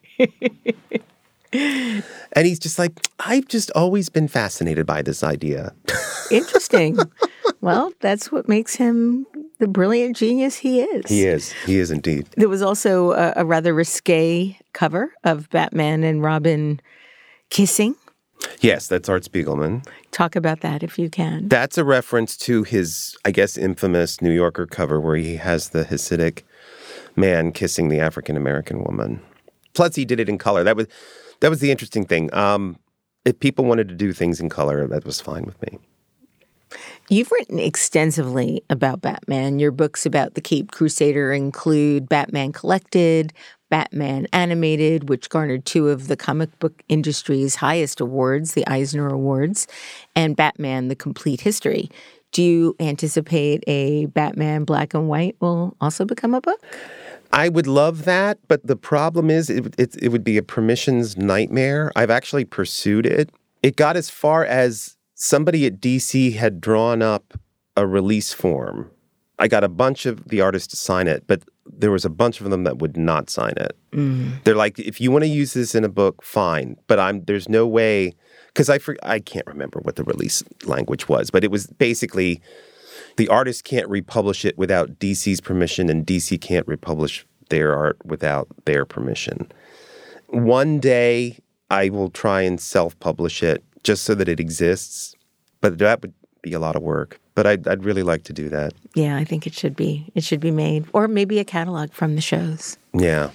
[1.52, 2.02] and
[2.46, 5.74] he's just like, I've just always been fascinated by this idea.
[6.30, 6.98] Interesting.
[7.60, 9.26] well, that's what makes him
[9.62, 11.08] the brilliant genius he is.
[11.08, 11.52] He is.
[11.64, 12.26] He is indeed.
[12.36, 16.80] There was also a, a rather risque cover of Batman and Robin
[17.50, 17.94] kissing.
[18.60, 19.86] Yes, that's Art Spiegelman.
[20.10, 21.46] Talk about that if you can.
[21.46, 25.84] That's a reference to his, I guess, infamous New Yorker cover where he has the
[25.84, 26.42] Hasidic
[27.14, 29.20] man kissing the African American woman.
[29.74, 30.64] Plus, he did it in color.
[30.64, 30.88] That was
[31.38, 32.34] that was the interesting thing.
[32.34, 32.78] Um,
[33.24, 35.78] if people wanted to do things in color, that was fine with me.
[37.08, 39.58] You've written extensively about Batman.
[39.58, 43.32] Your books about the Cape Crusader include Batman Collected,
[43.68, 49.66] Batman Animated, which garnered two of the comic book industry's highest awards, the Eisner Awards,
[50.14, 51.90] and Batman The Complete History.
[52.32, 56.60] Do you anticipate a Batman Black and White will also become a book?
[57.32, 61.16] I would love that, but the problem is it, it, it would be a permissions
[61.16, 61.92] nightmare.
[61.96, 63.30] I've actually pursued it.
[63.62, 67.38] It got as far as somebody at DC had drawn up
[67.76, 68.90] a release form.
[69.38, 72.40] I got a bunch of the artists to sign it, but there was a bunch
[72.40, 73.76] of them that would not sign it.
[73.92, 74.42] Mm.
[74.42, 77.48] They're like, if you want to use this in a book, fine, but I'm there's
[77.48, 78.14] no way
[78.48, 82.42] because I for, I can't remember what the release language was, but it was basically
[83.16, 88.48] the artist can't republish it without DC's permission, and DC can't republish their art without
[88.64, 89.52] their permission.
[90.26, 91.38] One day
[91.70, 95.14] I will try and self-publish it just so that it exists,
[95.60, 97.20] but that would be a lot of work.
[97.34, 98.74] But I'd, I'd really like to do that.
[98.94, 100.10] Yeah, I think it should be.
[100.14, 102.76] It should be made, or maybe a catalog from the shows.
[102.92, 103.30] Yeah.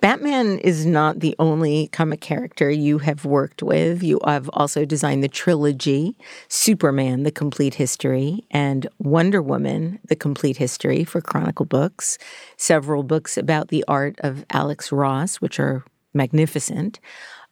[0.00, 4.00] Batman is not the only comic character you have worked with.
[4.00, 6.14] You have also designed the trilogy
[6.46, 12.16] Superman, The Complete History, and Wonder Woman, The Complete History for Chronicle Books,
[12.56, 17.00] several books about the art of Alex Ross, which are magnificent,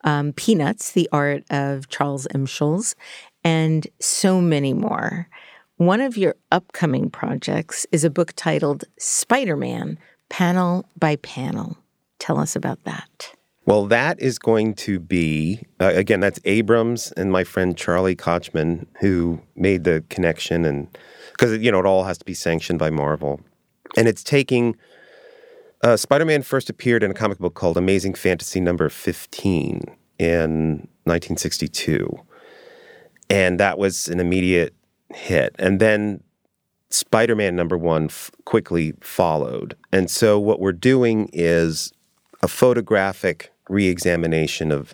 [0.06, 2.46] um, Peanuts, The Art of Charles M.
[2.46, 2.94] Schulz,
[3.44, 5.28] and so many more.
[5.76, 9.98] One of your upcoming projects is a book titled Spider Man,
[10.30, 11.76] Panel by Panel.
[12.18, 13.34] Tell us about that.
[13.66, 18.86] Well, that is going to be, uh, again, that's Abrams and my friend Charlie Kochman
[19.00, 20.64] who made the connection.
[20.64, 20.86] And
[21.32, 23.40] because, you know, it all has to be sanctioned by Marvel.
[23.96, 24.76] And it's taking,
[25.86, 29.82] uh, Spider Man first appeared in a comic book called Amazing Fantasy number 15
[30.18, 32.10] in 1962.
[33.30, 34.74] And that was an immediate
[35.14, 35.54] hit.
[35.60, 36.24] And then
[36.90, 39.76] Spider Man number one f- quickly followed.
[39.92, 41.92] And so what we're doing is
[42.42, 44.92] a photographic re-examination of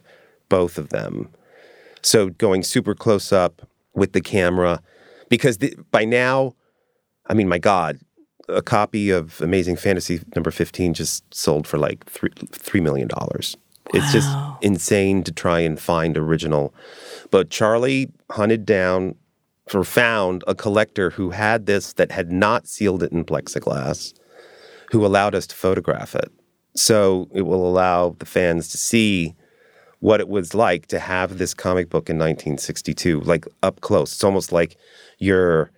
[0.51, 1.31] both of them.
[2.03, 4.83] So going super close up with the camera,
[5.31, 6.55] because the, by now,
[7.29, 7.99] I mean, my God,
[8.49, 13.09] a copy of Amazing Fantasy number 15 just sold for like three, $3 million.
[13.13, 13.29] Wow.
[13.95, 14.29] It's just
[14.63, 16.75] insane to try and find original.
[17.31, 19.17] But Charlie hunted down
[19.75, 24.15] or found a collector who had this that had not sealed it in plexiglass,
[24.91, 26.31] who allowed us to photograph it.
[26.75, 29.35] So it will allow the fans to see
[30.01, 34.13] what it was like to have this comic book in 1962, like up close.
[34.13, 34.77] It's almost like
[35.19, 35.71] you're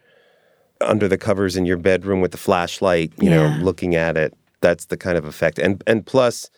[0.80, 3.56] under the covers in your bedroom with the flashlight, you yeah.
[3.56, 4.34] know, looking at it.
[4.60, 5.58] That's the kind of effect.
[5.58, 6.50] And and plus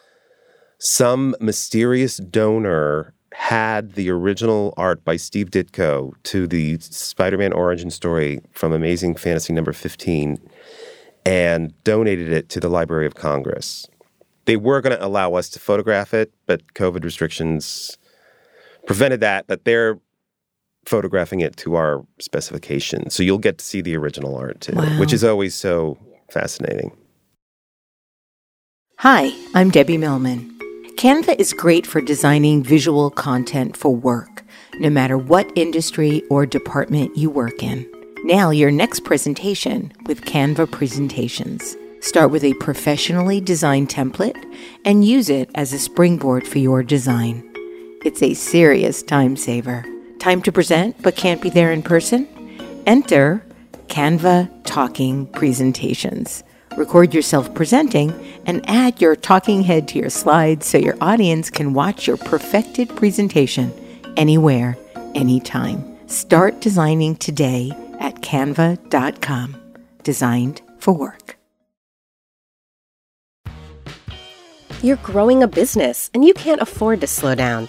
[0.78, 8.40] some mysterious donor had the original art by Steve Ditko to the Spider-Man origin story
[8.52, 10.38] from Amazing Fantasy number 15
[11.26, 13.86] and donated it to the Library of Congress
[14.46, 17.98] they were going to allow us to photograph it, but COVID restrictions
[18.86, 19.46] prevented that.
[19.46, 19.98] But they're
[20.86, 23.10] photographing it to our specification.
[23.10, 24.98] So you'll get to see the original art too, wow.
[24.98, 25.98] which is always so
[26.30, 26.96] fascinating.
[29.00, 30.52] Hi, I'm Debbie Millman.
[30.96, 34.42] Canva is great for designing visual content for work,
[34.78, 37.86] no matter what industry or department you work in.
[38.24, 41.76] Now, your next presentation with Canva Presentations.
[42.00, 44.42] Start with a professionally designed template
[44.84, 47.42] and use it as a springboard for your design.
[48.04, 49.84] It's a serious time saver.
[50.18, 52.26] Time to present but can't be there in person?
[52.86, 53.44] Enter
[53.88, 56.42] Canva Talking Presentations.
[56.76, 58.12] Record yourself presenting
[58.44, 62.88] and add your talking head to your slides so your audience can watch your perfected
[62.96, 63.72] presentation
[64.16, 64.76] anywhere,
[65.14, 65.96] anytime.
[66.08, 69.56] Start designing today at canva.com.
[70.02, 71.36] Designed for work.
[74.82, 77.68] You're growing a business and you can't afford to slow down.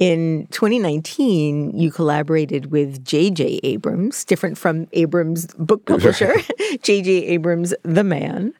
[0.00, 3.60] In 2019, you collaborated with J.J.
[3.62, 6.34] Abrams, different from Abrams' book publisher,
[6.82, 7.10] J.J.
[7.26, 8.52] Abrams, the man,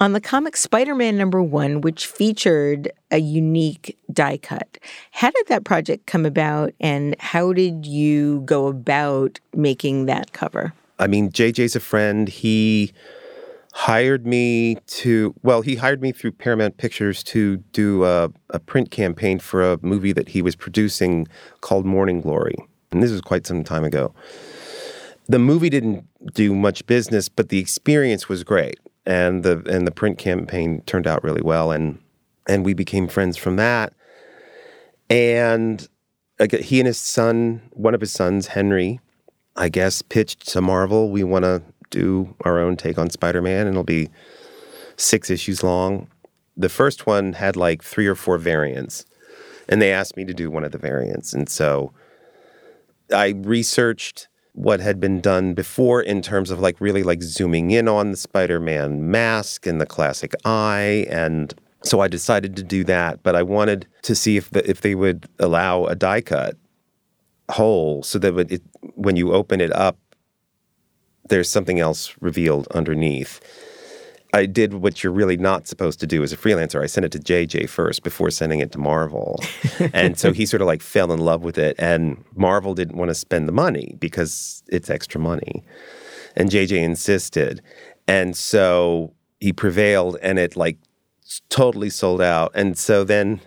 [0.00, 4.78] on the comic Spider Man number one, which featured a unique die cut.
[5.12, 10.72] How did that project come about, and how did you go about making that cover?
[10.98, 12.28] I mean, JJ's a friend.
[12.28, 12.92] He
[13.72, 18.90] hired me to well he hired me through paramount pictures to do a, a, print
[18.90, 21.28] campaign for a movie that he was producing
[21.60, 22.56] called morning glory.
[22.90, 24.12] And this was quite some time ago.
[25.28, 26.04] The movie didn't
[26.34, 28.80] do much business but the experience was great.
[29.06, 31.70] And the and the print campaign turned out really well.
[31.70, 32.00] And
[32.48, 33.92] and we became friends from that.
[35.08, 35.88] And
[36.48, 39.00] he and his son one of his sons henry
[39.56, 43.66] i guess pitched to marvel we want to do our own take on Spider Man,
[43.66, 44.08] and it'll be
[44.96, 46.08] six issues long.
[46.56, 49.04] The first one had like three or four variants,
[49.68, 51.32] and they asked me to do one of the variants.
[51.32, 51.92] And so
[53.12, 57.88] I researched what had been done before in terms of like really like zooming in
[57.88, 63.22] on the Spider-Man mask and the classic eye and so I decided to do that,
[63.22, 66.56] but I wanted to see if the, if they would allow a die cut
[67.50, 68.62] hole so that it,
[68.94, 69.96] when you open it up
[71.30, 73.40] there's something else revealed underneath.
[74.32, 76.82] I did what you're really not supposed to do as a freelancer.
[76.82, 79.42] I sent it to JJ first before sending it to Marvel.
[79.92, 81.74] and so he sort of like fell in love with it.
[81.78, 85.64] And Marvel didn't want to spend the money because it's extra money.
[86.36, 87.60] And JJ insisted.
[88.06, 90.78] And so he prevailed and it like
[91.48, 92.52] totally sold out.
[92.54, 93.40] And so then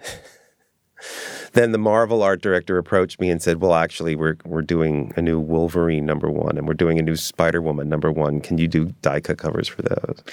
[1.53, 5.21] then the Marvel art director approached me and said, "Well, actually, we're we're doing a
[5.21, 8.41] new Wolverine number one, and we're doing a new Spider Woman number one.
[8.41, 10.23] Can you do die cut covers for those?"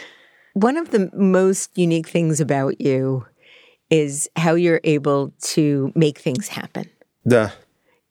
[0.55, 3.25] One of the most unique things about you
[3.89, 6.89] is how you're able to make things happen.
[7.25, 7.53] The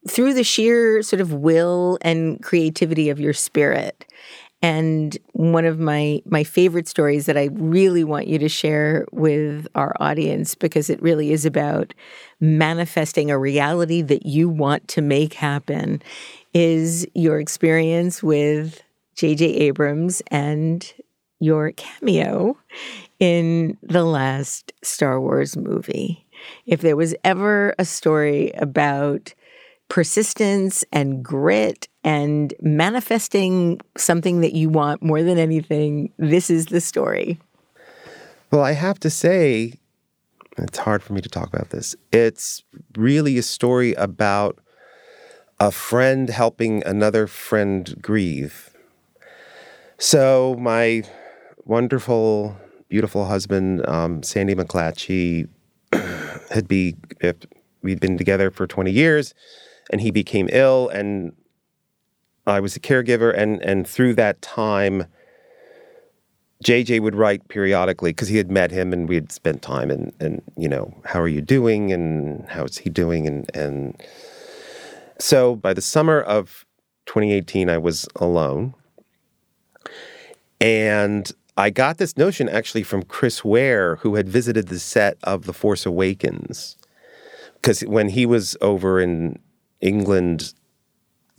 [0.07, 4.05] through the sheer sort of will and creativity of your spirit.
[4.62, 9.68] And one of my my favorite stories that I really want you to share with
[9.74, 11.93] our audience because it really is about
[12.41, 16.01] manifesting a reality that you want to make happen
[16.53, 18.82] is your experience with
[19.16, 20.93] JJ Abrams and
[21.39, 22.57] your cameo
[23.20, 26.26] in the last Star Wars movie.
[26.66, 29.34] If there was ever a story about
[29.89, 36.79] persistence and grit and manifesting something that you want more than anything, this is the
[36.79, 37.39] story.
[38.51, 39.73] Well, I have to say,
[40.57, 41.95] it's hard for me to talk about this.
[42.11, 42.63] It's
[42.97, 44.59] really a story about
[45.59, 48.69] a friend helping another friend grieve.
[49.97, 51.03] So, my
[51.65, 52.55] wonderful,
[52.87, 55.49] beautiful husband, um, Sandy McClatchy,
[56.49, 56.95] had be
[57.81, 59.33] we'd been together for 20 years,
[59.89, 61.33] and he became ill, and
[62.45, 65.05] I was a caregiver, and and through that time,
[66.63, 70.13] JJ would write periodically because he had met him, and we had spent time, and
[70.19, 74.01] and you know, how are you doing, and how's he doing, and and
[75.19, 76.65] so by the summer of
[77.05, 78.73] 2018, I was alone,
[80.61, 85.45] and I got this notion actually from Chris Ware, who had visited the set of
[85.45, 86.77] The Force Awakens.
[87.55, 89.37] Because when he was over in
[89.82, 90.53] England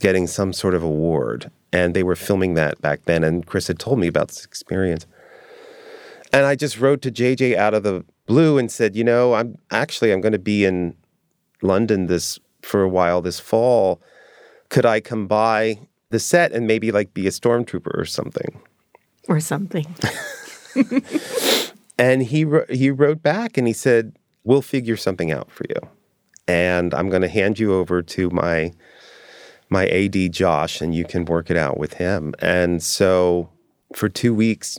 [0.00, 3.78] getting some sort of award, and they were filming that back then, and Chris had
[3.78, 5.06] told me about this experience.
[6.32, 9.58] And I just wrote to JJ out of the blue and said, you know, I'm
[9.70, 10.94] actually I'm going to be in
[11.60, 14.00] London this for a while this fall.
[14.68, 15.80] Could I come by
[16.10, 18.60] the set and maybe like be a stormtrooper or something?
[19.28, 19.86] or something.
[21.98, 25.88] and he he wrote back and he said, "We'll figure something out for you,
[26.50, 28.72] and I'm going to hand you over to my
[29.68, 33.50] my AD Josh, and you can work it out with him." And so,
[33.94, 34.78] for two weeks,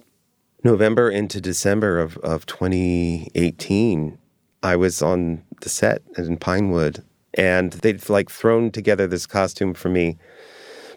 [0.65, 4.17] November into December of of 2018,
[4.61, 7.03] I was on the set in Pinewood,
[7.36, 10.17] and they'd like thrown together this costume for me.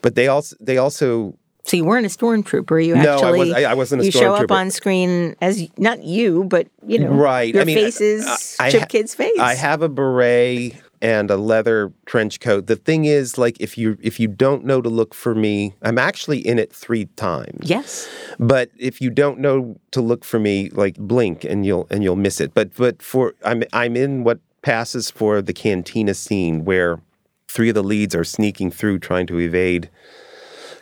[0.03, 2.85] But they also they also so you weren't a stormtrooper.
[2.85, 5.67] You no, actually I, was, I, I wasn't a you show up on screen as
[5.79, 7.53] not you, but you know, right?
[7.53, 9.39] Your I mean, face is Chip ha- Kidd's face.
[9.39, 12.67] I have a beret and a leather trench coat.
[12.67, 15.99] The thing is, like, if you if you don't know to look for me, I'm
[15.99, 17.69] actually in it three times.
[17.69, 18.09] Yes.
[18.39, 22.17] But if you don't know to look for me, like, blink and you'll and you'll
[22.17, 22.53] miss it.
[22.53, 27.01] But but for I'm I'm in what passes for the cantina scene where
[27.49, 29.89] three of the leads are sneaking through trying to evade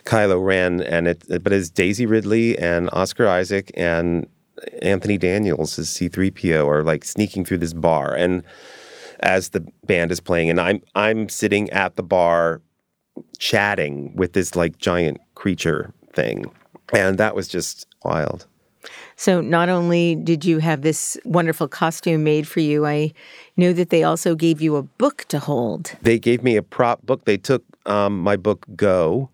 [0.05, 4.27] Kylo Ren, and it but it's Daisy Ridley and Oscar Isaac and
[4.81, 8.43] Anthony Daniels as C3PO are like sneaking through this bar and
[9.19, 12.61] as the band is playing and I'm I'm sitting at the bar
[13.39, 16.45] chatting with this like giant creature thing.
[16.91, 18.45] And that was just wild.
[19.15, 23.13] So not only did you have this wonderful costume made for you, I
[23.55, 25.95] know that they also gave you a book to hold.
[26.01, 27.23] They gave me a prop book.
[27.25, 29.29] They took um, my book Go,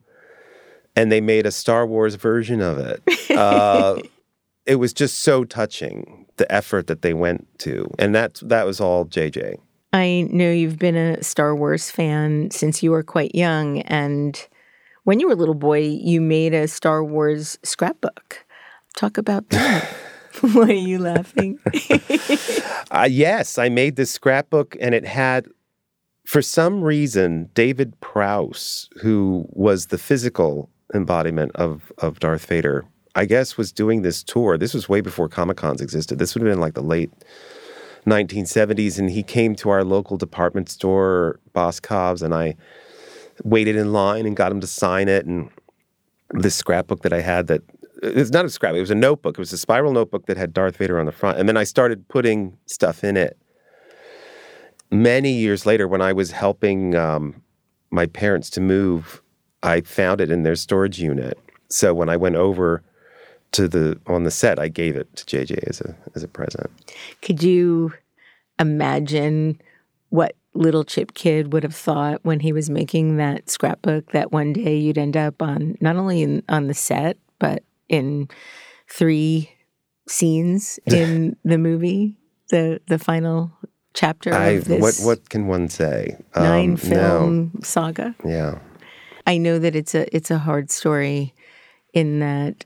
[0.96, 3.02] and they made a Star Wars version of it.
[3.32, 4.02] Uh,
[4.66, 8.80] it was just so touching the effort that they went to, and that that was
[8.80, 9.58] all JJ.
[9.92, 14.48] I know you've been a Star Wars fan since you were quite young, and
[15.04, 18.46] when you were a little boy, you made a Star Wars scrapbook.
[18.96, 19.88] Talk about that.
[20.54, 21.60] Why are you laughing?
[22.92, 25.48] uh, yes, I made this scrapbook, and it had
[26.30, 32.86] for some reason, David Prowse, who was the physical embodiment of of Darth Vader,
[33.16, 34.58] I guess, was doing this tour.
[34.58, 36.20] This was way before Comic Cons existed.
[36.20, 37.12] This would have been like the late
[38.06, 42.56] 1970s, and he came to our local department store, Boscov's, and I
[43.44, 45.26] waited in line and got him to sign it.
[45.26, 45.50] And
[46.32, 47.62] this scrapbook that I had that
[48.02, 49.36] it's not a scrapbook, it was a notebook.
[49.36, 51.38] It was a spiral notebook that had Darth Vader on the front.
[51.38, 53.38] And then I started putting stuff in it.
[54.92, 57.42] Many years later, when I was helping um,
[57.92, 59.22] my parents to move
[59.64, 61.38] I found it in their storage unit.
[61.70, 62.84] So when I went over
[63.51, 64.60] to the on the set.
[64.60, 66.70] I gave it to JJ as a as a present.
[67.22, 67.93] Could you
[68.60, 69.62] imagine
[70.10, 74.53] what little Chip Kidd would have thought when he was making that scrapbook that one
[74.53, 78.28] day you'd end up on not only in, on the set but in
[78.89, 79.51] three
[80.07, 82.16] scenes in the movie,
[82.49, 83.51] the the final
[83.93, 86.18] chapter I of this what what can one say?
[86.36, 88.16] nine Um, film saga.
[88.26, 88.60] Yeah.
[89.30, 91.34] I know that it's a it's a hard story
[91.94, 92.66] in that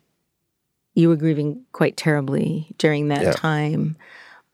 [0.96, 3.32] you were grieving quite terribly during that Yeah.
[3.34, 3.98] time.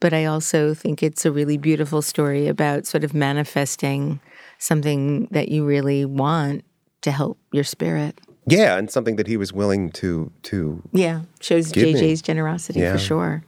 [0.00, 4.18] But I also think it's a really beautiful story about sort of manifesting
[4.58, 6.64] something that you really want
[7.02, 8.18] to help your spirit.
[8.46, 11.94] Yeah, and something that he was willing to to Yeah, shows Give me.
[11.94, 12.92] JJ's generosity Yeah.
[12.92, 13.44] for sure.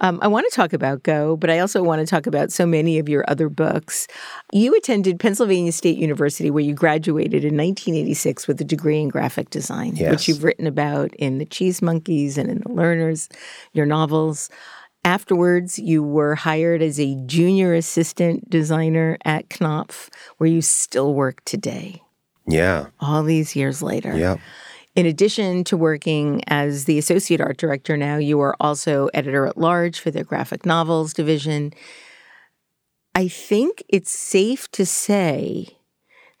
[0.00, 2.64] Um, I want to talk about Go, but I also want to talk about so
[2.66, 4.06] many of your other books.
[4.52, 9.50] You attended Pennsylvania State University, where you graduated in 1986 with a degree in graphic
[9.50, 10.10] design, Yes.
[10.10, 13.28] which you've written about in The Cheese Monkeys and in The Learners,
[13.72, 14.50] your novels.
[15.04, 21.42] Afterwards, you were hired as a junior assistant designer at Knopf, where you still work
[21.44, 22.02] today,
[22.46, 22.86] Yeah.
[23.00, 24.16] all these years later.
[24.16, 24.36] Yeah.
[24.98, 29.56] In addition to working as the associate art director now, you are also editor at
[29.56, 31.72] large for the graphic novels division.
[33.14, 35.68] I think it's safe to say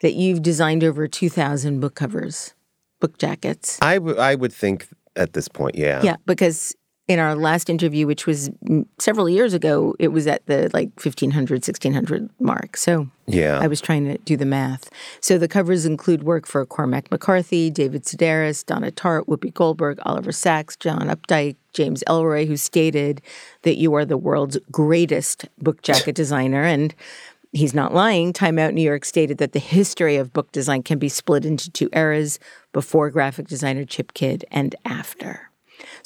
[0.00, 2.54] that you've designed over 2,000 book covers,
[2.98, 3.78] book jackets.
[3.80, 6.02] I I would think at this point, yeah.
[6.02, 6.74] Yeah, because
[7.08, 8.50] in our last interview, which was
[8.98, 12.76] several years ago, it was at the like 1500, 1600 mark.
[12.76, 13.58] So Yeah.
[13.58, 14.90] I was trying to do the math.
[15.20, 20.32] So the covers include work for Cormac McCarthy, David Sedaris, Donna Tartt, Whoopi Goldberg, Oliver
[20.32, 23.22] Sacks, John Updike, James Ellroy, who stated
[23.62, 26.62] that you are the world's greatest book jacket designer.
[26.62, 26.94] And
[27.52, 28.34] he's not lying.
[28.34, 31.70] Time Out New York stated that the history of book design can be split into
[31.70, 32.38] two eras
[32.74, 35.47] before graphic designer Chip Kidd and after.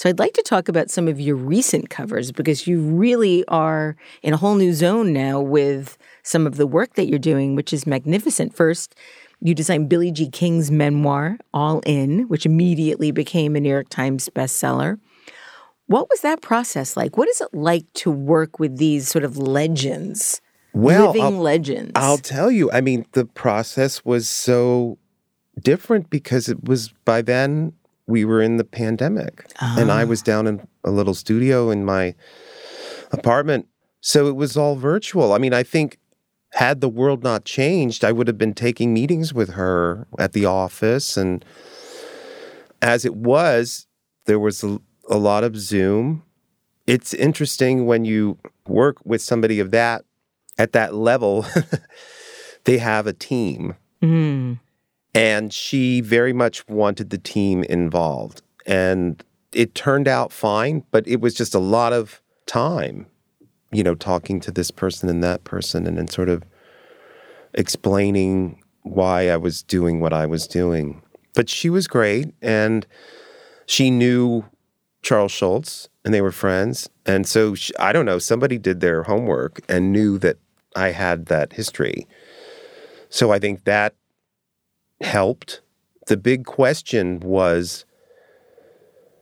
[0.03, 3.95] So I'd like to talk about some of your recent covers because you really are
[4.25, 7.73] in a whole new zone now with some of the work that you're doing, which
[7.73, 8.53] is magnificent.
[8.53, 8.97] First,
[9.41, 14.29] you designed Billie Jean King's memoir, All In, which immediately became a New York Times
[14.35, 14.99] bestseller.
[15.87, 17.17] What was that process like?
[17.17, 20.41] What is it like to work with these sort of legends,
[20.73, 21.93] Well, living I'll- legends?
[21.95, 22.73] I'll tell you.
[22.73, 24.99] I mean, the process was so
[25.63, 27.75] different because it was by then
[28.13, 29.97] we were in the pandemic, and Ah.
[30.01, 32.15] I was down in a little studio in my
[33.11, 33.67] apartment,
[34.03, 35.33] so it was all virtual.
[35.33, 35.99] I mean, I think
[36.51, 40.45] had the world not changed, I would have been taking meetings with her at the
[40.45, 41.43] office, and
[42.83, 43.87] as it was,
[44.27, 46.23] there was a, a lot of Zoom.
[46.87, 48.37] It's interesting when you
[48.69, 50.05] work with somebody of that
[50.59, 51.47] at that level,
[52.65, 53.75] they have a team.
[54.03, 54.59] Mm.
[55.15, 58.43] And she very much wanted the team involved.
[58.67, 63.07] And it turned out fine, but it was just a lot of time,
[63.71, 66.43] you know, talking to this person and that person and then sort of
[67.55, 71.03] explaining why I was doing what I was doing.
[71.35, 72.87] But she was great and
[73.67, 74.45] she knew
[75.03, 76.89] Charles Schulz and they were friends.
[77.07, 80.39] And so she, I don't know, somebody did their homework and knew that
[80.75, 82.07] I had that history.
[83.09, 83.95] So I think that
[85.03, 85.61] helped.
[86.07, 87.85] The big question was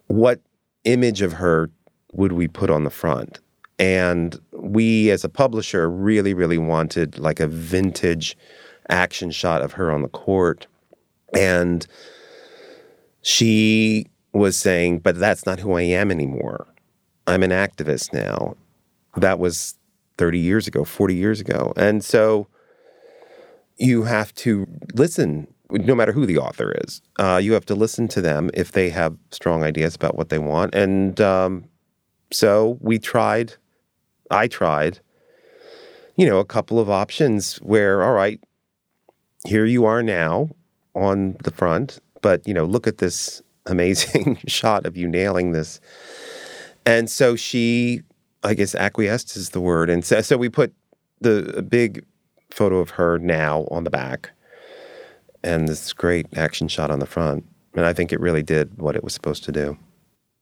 [0.06, 0.40] what
[0.84, 1.70] image of her
[2.12, 3.40] would we put on the front?
[3.78, 8.36] And we, as a publisher, really, really wanted like a vintage
[8.88, 10.66] action shot of her on the court.
[11.34, 11.86] And
[13.22, 16.66] she was saying, but that's not who I am anymore.
[17.26, 18.56] I'm an activist now.
[19.16, 19.76] That was
[20.18, 21.72] 30 years ago, 40 years ago.
[21.76, 22.48] And so
[23.76, 27.02] you have to listen, no matter who the author is.
[27.18, 30.38] Uh, you have to listen to them if they have strong ideas about what they
[30.38, 30.74] want.
[30.74, 31.64] And um,
[32.32, 33.54] so we tried,
[34.30, 35.00] I tried,
[36.16, 38.40] you know, a couple of options where, all right,
[39.46, 40.50] here you are now
[40.94, 45.80] on the front, but, you know, look at this amazing shot of you nailing this.
[46.84, 48.02] And so she,
[48.42, 49.90] I guess, acquiesced is the word.
[49.90, 50.72] And so, so we put
[51.20, 52.04] the big
[52.50, 54.30] photo of her now on the back
[55.42, 57.44] and this great action shot on the front.
[57.74, 59.78] And I think it really did what it was supposed to do.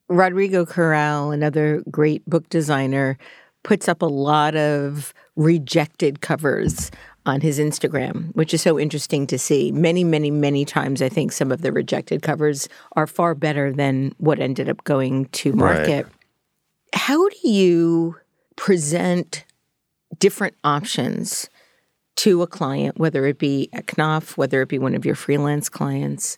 [0.09, 3.19] Rodrigo Corral, another great book designer,
[3.63, 6.91] puts up a lot of rejected covers
[7.27, 9.71] on his Instagram, which is so interesting to see.
[9.71, 14.15] Many, many, many times, I think some of the rejected covers are far better than
[14.17, 16.07] what ended up going to market.
[16.95, 18.17] How do you
[18.57, 19.45] present
[20.19, 21.51] different options
[22.19, 25.69] to a client, whether it be at Knopf, whether it be one of your freelance
[25.69, 26.37] clients,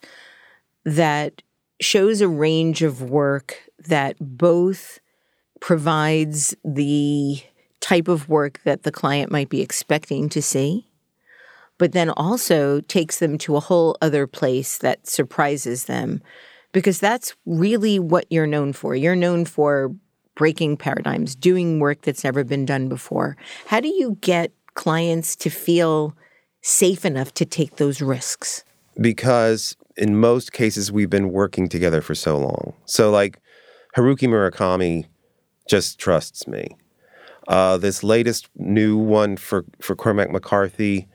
[0.85, 1.41] that
[1.79, 3.57] shows a range of work
[3.87, 4.99] that both
[5.59, 7.41] provides the
[7.79, 10.87] type of work that the client might be expecting to see,
[11.79, 16.21] but then also takes them to a whole other place that surprises them
[16.73, 18.95] because that's really what you're known for.
[18.95, 19.91] You're known for
[20.35, 23.35] breaking paradigms, doing work that's never been done before.
[23.65, 26.15] How do you get clients to feel
[26.61, 28.63] safe enough to take those risks?
[28.99, 32.73] Because in most cases, we've been working together for so long.
[32.85, 33.39] So, like,
[33.95, 35.05] Haruki Murakami
[35.67, 36.75] just trusts me.
[37.47, 41.07] Uh, this latest new one for, for Cormac McCarthy,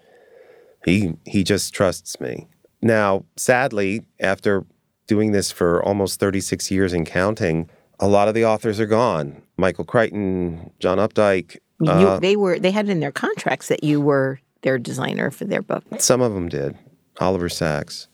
[0.85, 2.47] he he just trusts me.
[2.81, 4.65] Now, sadly, after
[5.07, 9.43] doing this for almost 36 years and counting, a lot of the authors are gone.
[9.57, 11.59] Michael Crichton, John Updike.
[11.81, 15.45] You, uh, they were they had in their contracts that you were their designer for
[15.45, 15.85] their book.
[15.99, 16.77] Some of them did.
[17.21, 18.09] Oliver Sacks.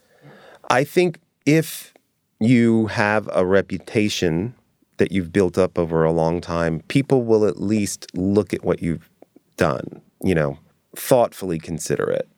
[0.69, 1.93] I think if
[2.41, 4.55] you have a reputation
[4.99, 8.83] that you've built up over a long time, people will at least look at what
[8.83, 9.09] you've
[9.57, 10.59] done, you know,
[10.97, 12.29] thoughtfully consider it.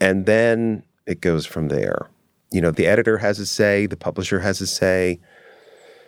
[0.00, 2.10] And then it goes from there.
[2.50, 5.20] You know, the editor has a say, the publisher has a say,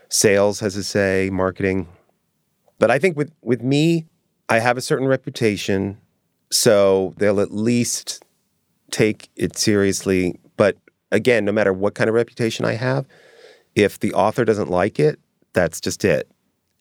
[0.09, 1.89] sales has a say, marketing.
[2.79, 4.07] But I think with, with me,
[4.51, 5.97] I have a certain reputation,
[6.51, 8.25] so they'll at least
[8.91, 10.41] take it seriously.
[10.57, 10.77] But
[11.13, 13.07] again, no matter what kind of reputation I have,
[13.77, 15.21] if the author doesn't like it,
[15.53, 16.29] that's just it.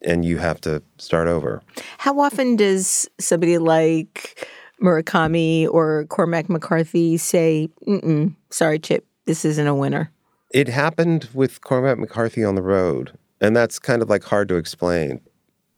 [0.01, 1.61] And you have to start over.
[1.99, 4.49] How often does somebody like
[4.82, 10.11] Murakami or Cormac McCarthy say, Mm-mm, sorry, Chip, this isn't a winner?
[10.51, 14.55] It happened with Cormac McCarthy on the road, and that's kind of like hard to
[14.55, 15.22] explain.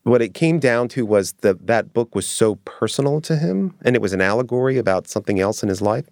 [0.04, 3.96] What it came down to was that that book was so personal to him, and
[3.96, 6.06] it was an allegory about something else in his life,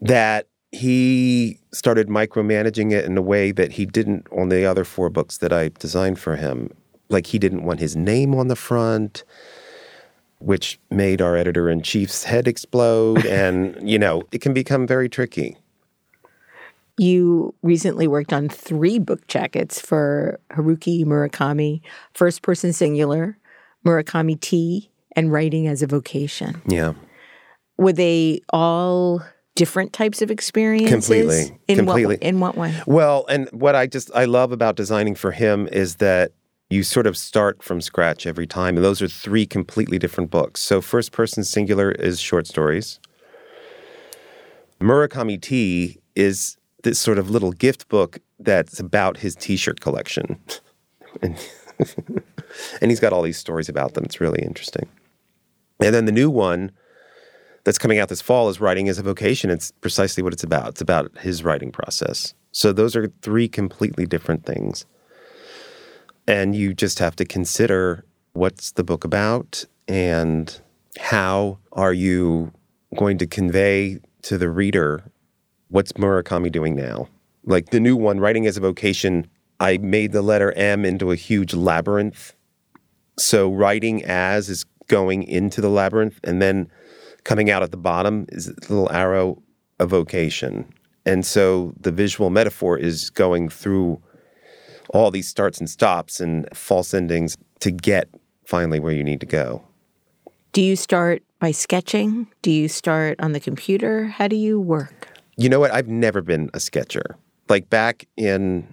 [0.00, 5.10] that he started micromanaging it in a way that he didn't on the other four
[5.10, 6.70] books that I designed for him.
[7.08, 9.24] Like he didn't want his name on the front,
[10.38, 13.24] which made our editor in chief's head explode.
[13.26, 15.56] and, you know, it can become very tricky.
[16.98, 21.80] You recently worked on three book jackets for Haruki Murakami,
[22.12, 23.38] First Person Singular,
[23.86, 26.60] Murakami Tea, and Writing as a Vocation.
[26.66, 26.94] Yeah.
[27.76, 29.22] Were they all
[29.54, 30.90] different types of experiences?
[30.90, 31.58] Completely.
[31.68, 32.16] In Completely.
[32.16, 32.74] What, in what way?
[32.86, 36.32] Well, and what I just I love about designing for him is that
[36.70, 38.76] you sort of start from scratch every time.
[38.76, 40.60] And those are three completely different books.
[40.60, 43.00] So first person singular is short stories.
[44.80, 46.56] Murakami Tea is
[46.88, 50.40] this sort of little gift book that's about his t-shirt collection.
[51.22, 51.36] and,
[52.80, 54.04] and he's got all these stories about them.
[54.04, 54.88] It's really interesting.
[55.80, 56.72] And then the new one
[57.64, 59.50] that's coming out this fall is Writing as a Vocation.
[59.50, 60.68] It's precisely what it's about.
[60.68, 62.32] It's about his writing process.
[62.52, 64.86] So those are three completely different things.
[66.26, 70.58] And you just have to consider what's the book about and
[70.98, 72.52] how are you
[72.96, 75.04] going to convey to the reader
[75.68, 77.08] what's Murakami doing now?
[77.44, 79.26] Like the new one, Writing as a Vocation,
[79.60, 82.34] I made the letter M into a huge labyrinth.
[83.18, 86.70] So writing as is going into the labyrinth, and then
[87.24, 89.42] coming out at the bottom is a little arrow
[89.78, 90.72] of vocation.
[91.04, 94.00] And so the visual metaphor is going through
[94.90, 98.08] all these starts and stops and false endings to get
[98.46, 99.64] finally where you need to go.
[100.52, 102.28] Do you start by sketching?
[102.42, 104.06] Do you start on the computer?
[104.06, 105.08] How do you work?
[105.38, 105.72] You know what?
[105.72, 107.16] I've never been a sketcher.
[107.48, 108.66] Like back in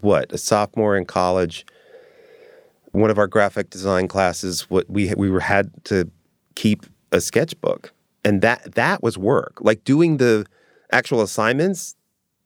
[0.00, 1.64] what, a sophomore in college,
[2.90, 6.10] one of our graphic design classes, what we we were had to
[6.56, 7.92] keep a sketchbook,
[8.24, 9.58] and that that was work.
[9.60, 10.46] Like doing the
[10.90, 11.94] actual assignments,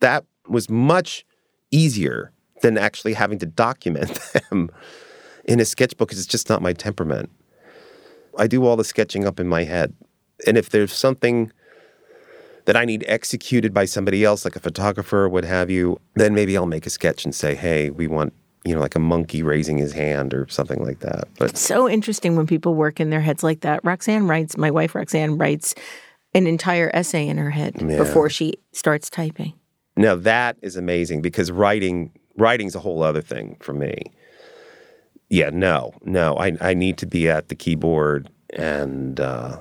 [0.01, 1.25] that was much
[1.71, 4.71] easier than actually having to document them
[5.47, 7.31] in a sketchbook because it's just not my temperament.
[8.37, 9.95] I do all the sketching up in my head,
[10.47, 11.51] and if there's something
[12.67, 16.35] that I need executed by somebody else, like a photographer or what have you, then
[16.35, 18.33] maybe I'll make a sketch and say, hey, we want,
[18.65, 21.29] you know, like a monkey raising his hand or something like that.
[21.39, 23.85] But It's so interesting when people work in their heads like that.
[23.85, 25.75] Roxanne writes, my wife Roxanne writes
[26.35, 27.99] an entire essay in her head Yeah.
[27.99, 29.53] before she starts typing.
[29.97, 33.95] now that is amazing because writing writing's a whole other thing for me.
[35.29, 36.37] Yeah, no, no.
[36.37, 39.59] I I need to be at the keyboard and uh,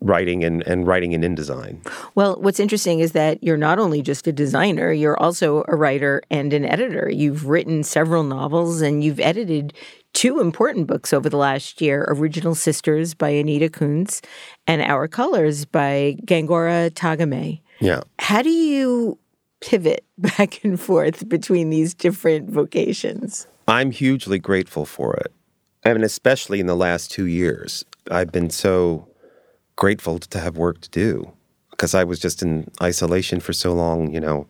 [0.00, 1.86] writing and, and writing in InDesign.
[2.14, 6.22] Well, what's interesting is that you're not only just a designer, you're also a writer
[6.30, 7.10] and an editor.
[7.10, 9.74] You've written several novels and you've edited
[10.12, 14.24] two important books over the last year Original Sisters by Anita Kunz
[14.66, 17.60] and Our Colors by Gengoroh Tagame.
[17.80, 18.00] Yeah.
[18.18, 19.18] How do you
[19.60, 23.46] pivot back and forth between these different vocations?
[23.68, 25.32] I'm hugely grateful for it.
[25.84, 29.09] I mean, especially in the last two years, I've been so
[29.80, 31.32] grateful to have work to do
[31.70, 34.46] because I was just in isolation for so long, you know,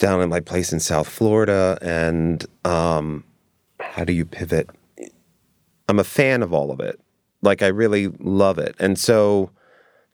[0.00, 1.78] down in my place in South Florida.
[1.80, 3.24] And um,
[3.78, 4.68] how do you pivot?
[5.88, 7.00] I'm a fan of all of it.
[7.40, 8.74] Like, I really love it.
[8.80, 9.50] And so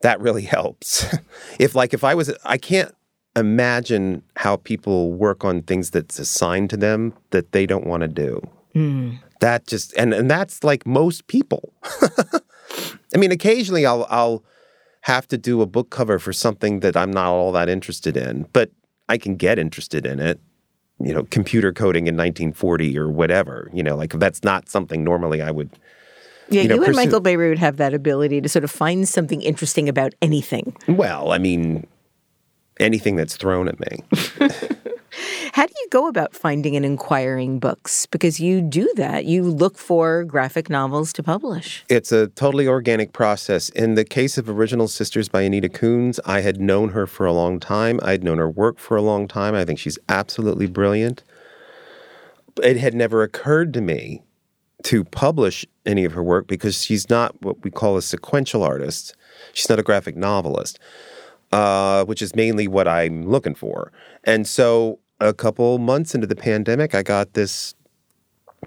[0.01, 1.03] that really helps.
[1.59, 2.93] if, like, if I was, I can't
[3.35, 8.07] imagine how people work on things that's assigned to them that they don't want to
[8.07, 8.47] do.
[8.75, 9.19] Mm.
[9.39, 11.73] That just, and, and that's like most people.
[13.13, 14.43] I mean, occasionally I'll, I'll,
[15.05, 18.45] have to do a book cover for something that I'm not all that interested in,
[18.53, 18.71] but
[19.09, 20.39] I can get interested in it.
[20.99, 23.67] You know, computer coding in 1940 or whatever.
[23.73, 25.71] You know, like that's not something normally I would.
[26.49, 27.05] Yeah, you, know, you and pursue.
[27.05, 30.75] Michael Bierut have that ability to sort of find something interesting about anything.
[30.87, 31.87] Well, I mean,
[32.79, 34.03] anything that's thrown at me.
[35.53, 38.05] How do you go about finding and inquiring books?
[38.05, 39.25] Because you do that.
[39.25, 41.83] You look for graphic novels to publish.
[41.89, 43.67] It's a totally organic process.
[43.69, 47.33] In the case of Original Sisters by Anita Kunz, I had known her for a
[47.33, 47.99] long time.
[48.01, 49.53] I'd known her work for a long time.
[49.53, 51.23] I think she's absolutely brilliant.
[52.63, 54.23] It had never occurred to me
[54.83, 59.15] to publish any of her work because she's not what we call a sequential artist.
[59.53, 60.79] She's not a graphic novelist,
[61.51, 63.91] uh, which is mainly what I'm looking for.
[64.23, 67.75] And so a couple months into the pandemic, I got this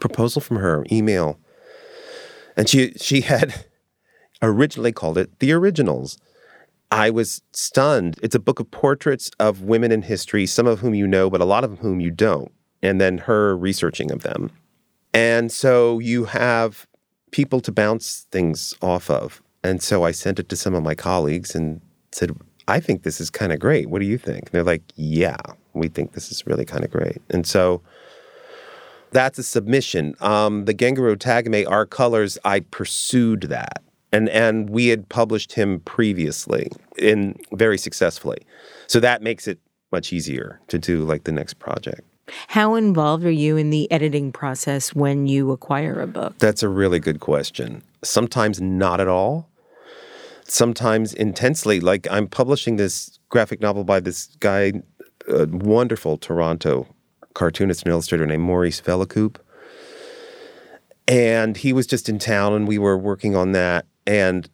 [0.01, 1.39] proposal from her email,
[2.57, 3.67] and she she had
[4.43, 6.19] originally called it the originals.
[6.91, 8.19] I was stunned.
[8.23, 11.41] It's a book of portraits of women in history, some of whom you know, but
[11.41, 14.51] a lot of whom you don't, and then her researching of them.
[15.13, 16.87] And so you have
[17.31, 19.43] people to bounce things off of.
[19.65, 21.81] And so I sent it to some of my colleagues and
[22.13, 22.31] said,
[22.69, 23.91] I think this is kind of great.
[23.91, 24.45] What do you think?
[24.45, 25.37] And they're like, yeah,
[25.75, 27.19] we think this is really kind of great.
[27.31, 27.83] And so
[29.11, 30.15] that's a submission.
[30.21, 33.83] Um, the Gengoroh Tagame, our colors, I pursued that.
[34.13, 38.39] And, and we had published him previously in very successfully.
[38.87, 39.59] So that makes it
[39.91, 42.03] much easier to do like the next project.
[42.49, 46.39] How involved are you in the editing process when you acquire a book?
[46.39, 47.83] That's a really good question.
[48.03, 49.51] Sometimes not at all.
[50.45, 51.81] Sometimes intensely.
[51.81, 54.73] Like I'm publishing this graphic novel by this guy
[55.29, 56.87] a wonderful Toronto
[57.35, 59.37] cartoonist and illustrator named Maurice Vellekoop.
[61.07, 63.87] And he was just in town and we were working on that.
[64.07, 64.49] And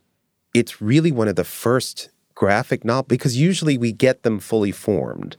[0.54, 5.36] it's really one of the first graphic novels because usually we get them fully formed.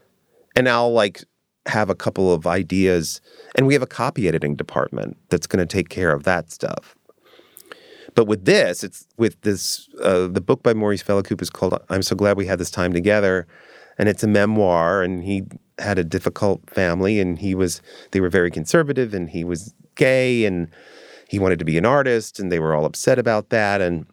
[0.56, 1.24] And I'll like
[1.68, 3.22] have a couple of ideas
[3.56, 6.96] and we have a copy editing department that's going to take care of that stuff.
[8.16, 12.02] But with this, it's with this, uh, the book by Maurice Vellekoop is called I'm
[12.02, 13.48] So Glad We Had This Time Together
[14.02, 15.44] and it's a memoir and he
[15.78, 17.82] had a difficult family and he was
[18.12, 20.68] they were very conservative and he was gay and
[21.28, 24.08] he wanted to be an artist and they were all upset about that and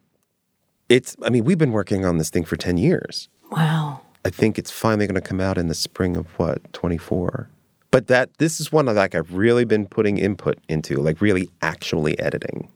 [0.90, 3.28] it's i mean we've been working on this thing for 10 years.
[3.51, 4.03] Wow.
[4.26, 7.49] I think it's finally going to come out in the spring of what 24
[7.90, 11.49] but that this is one that like i've really been putting input into like really
[11.62, 12.70] actually editing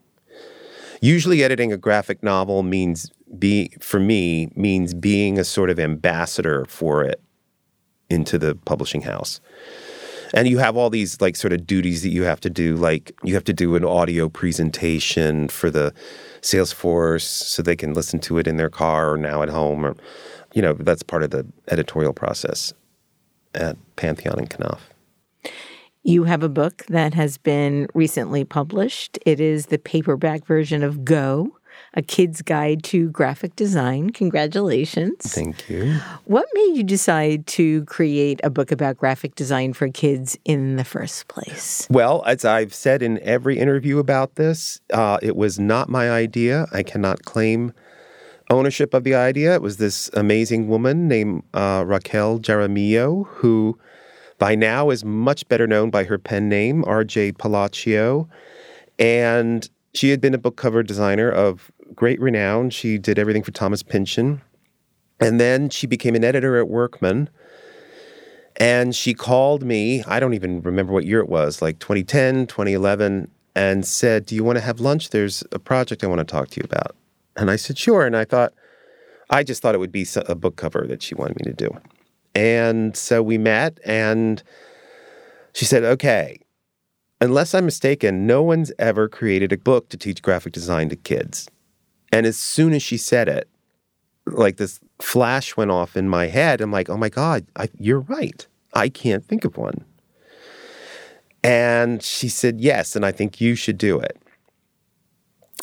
[1.02, 6.64] usually editing a graphic novel means be for me means being a sort of ambassador
[6.66, 7.20] for it
[8.08, 9.40] into the publishing house.
[10.34, 13.12] And you have all these like sort of duties that you have to do, like
[13.22, 15.92] you have to do an audio presentation for the
[16.40, 19.96] Salesforce so they can listen to it in their car or now at home, or
[20.54, 22.72] you know that's part of the editorial process
[23.54, 24.91] at Pantheon and Knopf.
[26.02, 29.18] You have a book that has been recently published.
[29.24, 31.52] It is the paperback version of Go
[31.94, 34.10] a kid's guide to graphic design.
[34.10, 35.16] Congratulations.
[35.20, 35.94] Thank you.
[36.24, 40.84] What made you decide to create a book about graphic design for kids in the
[40.84, 41.86] first place?
[41.90, 46.66] Well, as I've said in every interview about this, uh, it was not my idea.
[46.72, 47.72] I cannot claim
[48.50, 49.54] ownership of the idea.
[49.54, 53.78] It was this amazing woman named uh, Raquel Jaramillo, who
[54.42, 58.28] by now is much better known by her pen name, RJ Palacio.
[58.98, 62.70] And she had been a book cover designer of great renown.
[62.70, 64.42] She did everything for Thomas Pynchon.
[65.20, 67.30] And then she became an editor at Workman.
[68.56, 73.30] And she called me, I don't even remember what year it was, like 2010, 2011,
[73.54, 75.10] and said, Do you want to have lunch?
[75.10, 76.96] There's a project I want to talk to you about.
[77.36, 78.04] And I said, Sure.
[78.04, 78.52] And I thought,
[79.30, 81.70] I just thought it would be a book cover that she wanted me to do.
[82.34, 84.42] And so we met, and
[85.52, 86.40] she said, Okay,
[87.20, 91.48] unless I'm mistaken, no one's ever created a book to teach graphic design to kids.
[92.10, 93.48] And as soon as she said it,
[94.26, 96.60] like this flash went off in my head.
[96.60, 98.46] I'm like, oh my God, I, you're right.
[98.74, 99.84] I can't think of one.
[101.44, 104.16] And she said, yes, and I think you should do it.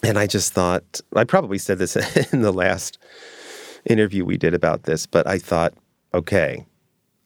[0.03, 1.95] And I just thought, I probably said this
[2.34, 2.97] in the last
[3.86, 5.74] interview we did about this, but I thought,
[6.14, 6.66] okay,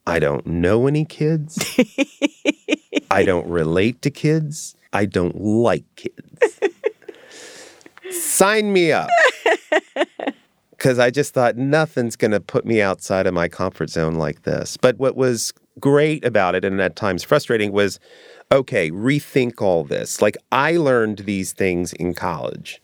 [0.06, 1.64] I don't know any kids.
[3.12, 4.76] I don't relate to kids.
[4.92, 6.60] I don't like kids.
[8.12, 9.10] Sign me up.
[10.72, 14.42] Because I just thought nothing's going to put me outside of my comfort zone like
[14.42, 14.76] this.
[14.76, 18.02] But what was great about it, and at times frustrating, was
[18.52, 20.22] okay, rethink all this.
[20.22, 22.82] Like I learned these things in college,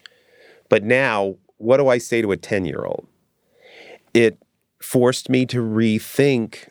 [0.69, 3.05] but now what do I say to a 10 year old?
[4.13, 4.37] It
[4.79, 6.69] forced me to rethink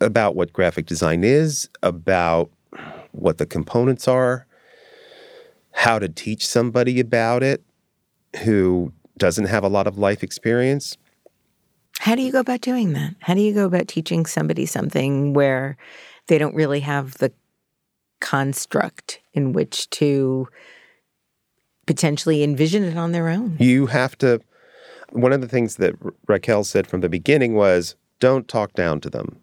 [0.00, 2.50] about what graphic design is, about
[3.12, 4.46] what the components are,
[5.72, 7.62] how to teach somebody about it
[8.44, 10.96] who doesn't have a lot of life experience.
[11.98, 13.14] How do you go about doing that?
[13.20, 15.76] How do you go about teaching somebody something where
[16.28, 17.30] they don't really have the
[18.20, 20.48] construct in which to
[21.86, 23.56] potentially envision it on their own?
[23.58, 24.40] You have to.
[25.12, 25.94] One of the things that
[26.26, 29.38] Raquel said from the beginning was don't talk down to them.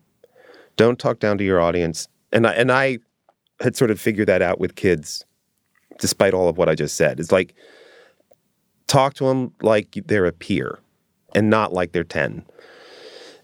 [0.76, 2.08] Don't talk down to your audience.
[2.32, 3.00] And I, and I
[3.60, 5.26] had sort of figured that out with kids,
[6.00, 7.20] despite all of what I just said.
[7.20, 7.56] It's like
[8.86, 10.80] talk to them like they're a peer
[11.36, 12.46] and not like they're 10.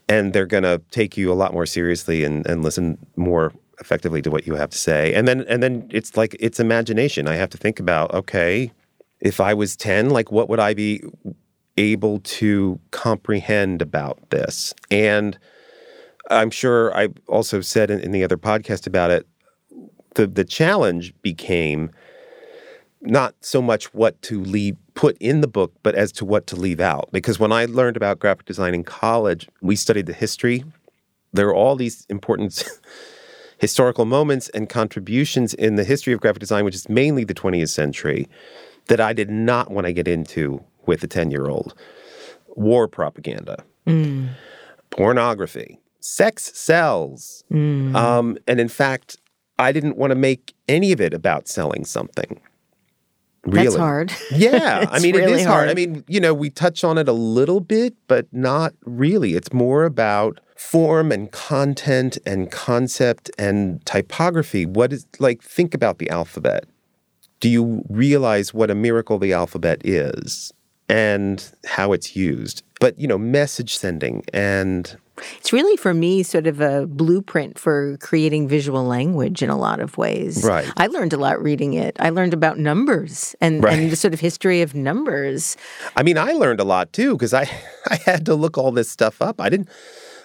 [0.08, 4.22] And they're going to take you a lot more seriously and, and listen more effectively
[4.22, 5.14] to what you have to say.
[5.14, 7.26] And then and then it's like it's imagination.
[7.26, 8.70] I have to think about, okay,
[9.20, 11.02] if I was 10, like what would I be
[11.76, 14.74] able to comprehend about this?
[14.90, 15.38] And
[16.30, 19.26] I'm sure I also said in, in the other podcast about it,
[20.14, 21.90] the the challenge became
[23.00, 26.56] not so much what to leave put in the book, but as to what to
[26.56, 27.08] leave out.
[27.12, 30.64] Because when I learned about graphic design in college, we studied the history.
[31.32, 32.64] There are all these important
[33.58, 37.68] historical moments and contributions in the history of graphic design, which is mainly the 20th
[37.68, 38.28] century,
[38.86, 41.74] that I did not want to get into with a 10 year old.
[42.56, 44.28] War propaganda, mm.
[44.90, 47.44] pornography, sex sells.
[47.52, 47.94] Mm.
[47.96, 49.16] Um, and in fact,
[49.58, 52.40] I didn't want to make any of it about selling something.
[53.46, 53.64] Really.
[53.64, 54.12] That's hard.
[54.30, 54.86] Yeah.
[54.90, 55.66] I mean, really it is hard.
[55.66, 55.70] hard.
[55.70, 59.34] I mean, you know, we touch on it a little bit, but not really.
[59.34, 64.64] It's more about form and content and concept and typography.
[64.64, 66.64] What is like, think about the alphabet.
[67.40, 70.52] Do you realize what a miracle the alphabet is
[70.88, 72.62] and how it's used?
[72.80, 74.96] But, you know, message sending and
[75.38, 79.80] it's really for me sort of a blueprint for creating visual language in a lot
[79.80, 80.42] of ways.
[80.44, 80.70] Right.
[80.76, 81.96] I learned a lot reading it.
[82.00, 83.78] I learned about numbers and, right.
[83.78, 85.56] and the sort of history of numbers.
[85.96, 87.42] I mean, I learned a lot too because I
[87.88, 89.40] I had to look all this stuff up.
[89.40, 89.68] I didn't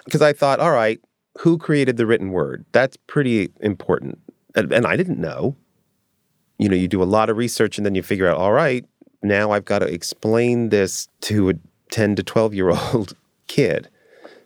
[0.05, 0.99] because I thought, all right,
[1.37, 2.65] who created the written word?
[2.71, 4.19] That's pretty important.
[4.55, 5.55] And, and I didn't know.
[6.57, 8.85] You know, you do a lot of research and then you figure out, all right,
[9.21, 11.53] now I've got to explain this to a
[11.91, 13.15] 10 to 12 year old
[13.47, 13.89] kid.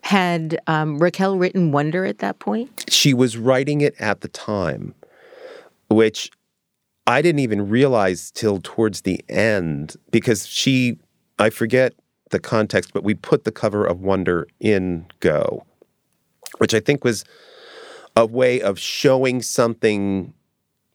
[0.02, 2.86] Had um, Raquel written Wonder at that point?
[2.90, 4.94] She was writing it at the time,
[5.90, 6.30] which
[7.08, 10.98] I didn't even realize till towards the end because she,
[11.40, 11.94] I forget
[12.32, 15.66] the context, but we put the cover of Wonder in Go,
[16.58, 17.24] which I think was
[18.16, 20.34] a way of showing something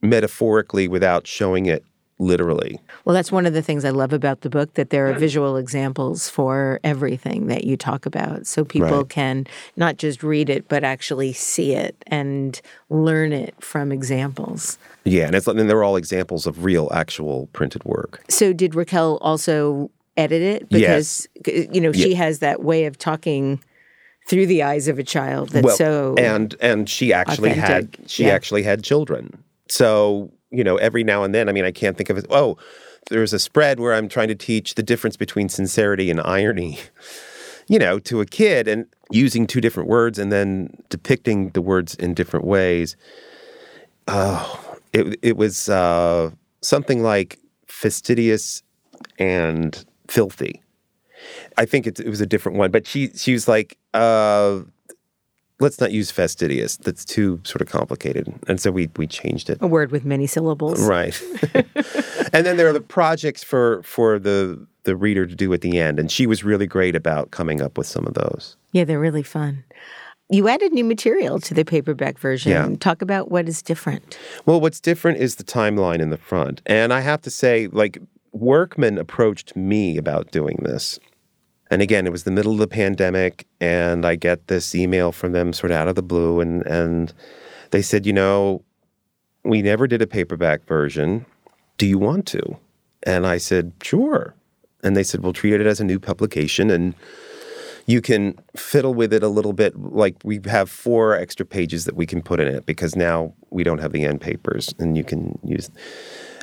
[0.01, 1.83] metaphorically without showing it
[2.19, 2.79] literally.
[3.05, 5.55] Well, that's one of the things I love about the book that there are visual
[5.55, 8.45] examples for everything that you talk about.
[8.45, 9.09] So people right.
[9.09, 9.47] can
[9.77, 14.77] not just read it, but actually see it and learn it from examples.
[15.05, 18.21] Yeah, and, it's, and they're all examples of real, actual printed work.
[18.29, 20.69] So did Raquel also edit it?
[20.69, 21.67] Because, yes.
[21.71, 22.17] you know, she yeah.
[22.17, 23.63] has that way of talking
[24.27, 27.97] through the eyes of a child that's well, so and and she actually authentic.
[27.97, 28.29] had she yeah.
[28.29, 32.09] actually had children so you know, every now and then, I mean, I can't think
[32.09, 32.25] of it.
[32.29, 32.57] Oh,
[33.09, 36.79] there's a spread where I'm trying to teach the difference between sincerity and irony,
[37.67, 41.95] you know, to a kid and using two different words and then depicting the words
[41.95, 42.95] in different ways.
[44.07, 46.31] Oh, it, it was uh,
[46.61, 48.63] something like fastidious
[49.17, 50.61] and filthy.
[51.57, 54.61] I think it, it was a different one, but she she was like, uh,
[55.59, 56.77] let's not use fastidious.
[56.77, 58.33] That's too sort of complicated.
[58.47, 59.57] And so we we changed it.
[59.61, 60.81] A word with many syllables.
[60.81, 61.19] Right.
[62.33, 65.79] and then there are the projects for for the the reader to do at the
[65.79, 65.99] end.
[65.99, 68.55] And she was really great about coming up with some of those.
[68.71, 69.63] Yeah, they're really fun.
[70.31, 72.51] You added new material to the paperback version.
[72.51, 72.75] Yeah.
[72.79, 74.17] Talk about what is different.
[74.45, 76.61] Well, what's different is the timeline in the front.
[76.67, 77.97] And I have to say, like,
[78.31, 80.99] Workman approached me about doing this.
[81.69, 85.33] And again, it was the middle of the pandemic, and I get this email from
[85.33, 87.13] them sort of out of the blue, and and
[87.71, 88.63] they said, you know,
[89.43, 91.25] we never did a paperback version.
[91.77, 92.57] Do you want to?
[93.03, 94.33] And I said, sure.
[94.83, 96.95] And they said, we'll treat it as a new publication, and
[97.85, 99.77] you can fiddle with it a little bit.
[99.79, 103.63] Like we have four extra pages that we can put in it because now we
[103.63, 105.69] don't have the end papers, and you can use.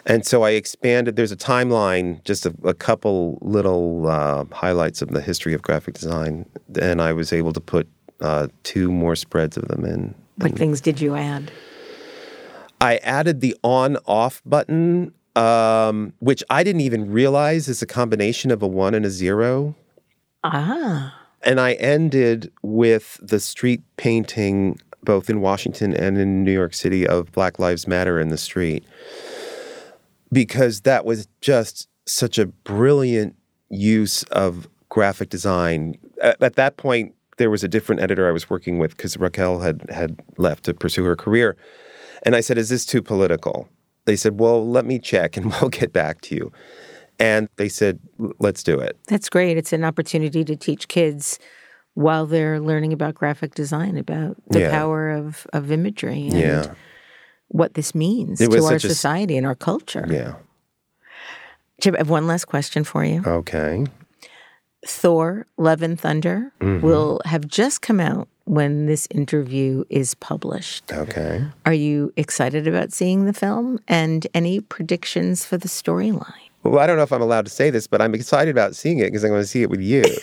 [0.07, 1.16] And so I expanded.
[1.16, 5.94] There's a timeline, just a, a couple little uh, highlights of the history of graphic
[5.94, 6.46] design,
[6.80, 7.88] and I was able to put
[8.20, 10.14] uh, two more spreads of them in.
[10.36, 11.50] What things did you add?
[12.80, 18.62] I added the on-off button, um, which I didn't even realize is a combination of
[18.62, 19.74] a one and a zero.
[20.44, 21.20] Ah.
[21.42, 27.07] And I ended with the street painting, both in Washington and in New York City,
[27.07, 28.84] of Black Lives Matter in the street
[30.33, 33.35] because that was just such a brilliant
[33.70, 35.97] use of graphic design.
[36.22, 39.61] At, at that point, there was a different editor I was working with because Raquel
[39.61, 41.57] had had left to pursue her career,
[42.24, 43.68] and I said, "Is this too political?"
[44.07, 46.53] They said, "Well, let me check and we'll get back to you."
[47.18, 47.99] And they said,
[48.39, 49.57] "Let's do it." That's great.
[49.57, 51.39] It's an opportunity to teach kids
[51.95, 54.70] while they're learning about graphic design about the Yeah.
[54.70, 56.74] power of of imagery and Yeah,
[57.49, 60.07] what this means to our such a society and our culture.
[60.11, 60.34] yeah.
[61.80, 63.22] Chip, I have one last question for you.
[63.26, 63.84] Okay.
[64.86, 66.84] Thor: Love and Thunder Mm-hmm.
[66.84, 70.90] will have just come out when this interview is published.
[70.92, 71.44] Okay.
[71.66, 76.32] Are you excited about seeing the film and any predictions for the storyline?
[76.62, 78.99] Well, I don't know if I'm allowed to say this, but I'm excited about seeing
[79.01, 80.03] it because I'm going to see it with you.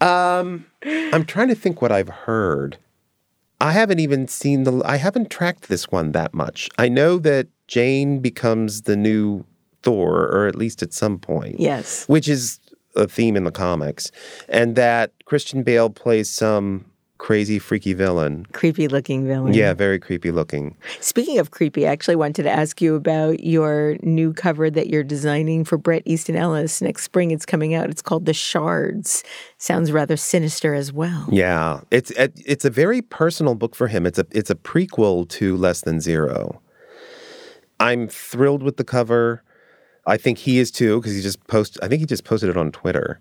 [0.00, 2.76] um, I'm trying to think what I've heard.
[3.62, 4.82] I haven't even seen the.
[4.84, 6.68] I haven't tracked this one that much.
[6.78, 9.44] I know that Jane becomes the new
[9.84, 11.60] Thor, or at least at some point.
[11.60, 12.04] Yes.
[12.08, 12.58] Which is
[12.96, 14.10] a theme in the comics,
[14.48, 16.86] and that Christian Bale plays some
[17.22, 18.44] crazy, freaky villain.
[18.52, 19.54] Creepy looking villain.
[19.54, 20.76] Yeah, very creepy looking.
[20.98, 25.04] Speaking of creepy, I actually wanted to ask you about your new cover that you're
[25.04, 26.82] designing for Bret Easton Ellis.
[26.82, 27.88] Next spring it's coming out.
[27.90, 29.22] It's called The Shards.
[29.56, 31.28] Sounds rather sinister as well.
[31.30, 34.04] Yeah, it's it- it's a very personal book for him.
[34.04, 36.60] It's a it's a prequel to Less Than Zero.
[37.78, 39.42] I'm thrilled with the cover.
[40.06, 41.78] I think he is too because he just post.
[41.82, 43.20] I think he just posted it on Twitter.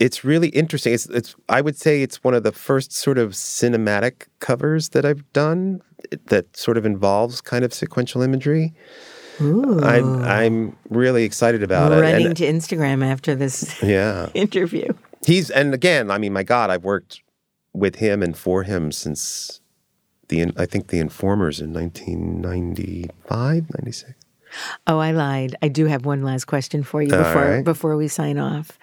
[0.00, 0.92] It's really interesting.
[0.92, 1.36] It's it's.
[1.48, 5.80] I would say it's one of the first sort of cinematic covers that I've done
[6.26, 8.74] that sort of involves kind of sequential imagery.
[9.40, 12.00] I'm I'm really excited about it.
[12.00, 14.92] Running And- to Instagram after this yeah, interview.
[15.26, 17.20] He's and again, I mean, my God, I've worked
[17.72, 19.60] with him and for him since
[20.28, 24.12] the I think the Informers in 1995, 96.
[24.86, 25.56] Oh, I lied.
[25.62, 27.64] I do have one last question for you All before right.
[27.64, 28.78] before we sign off.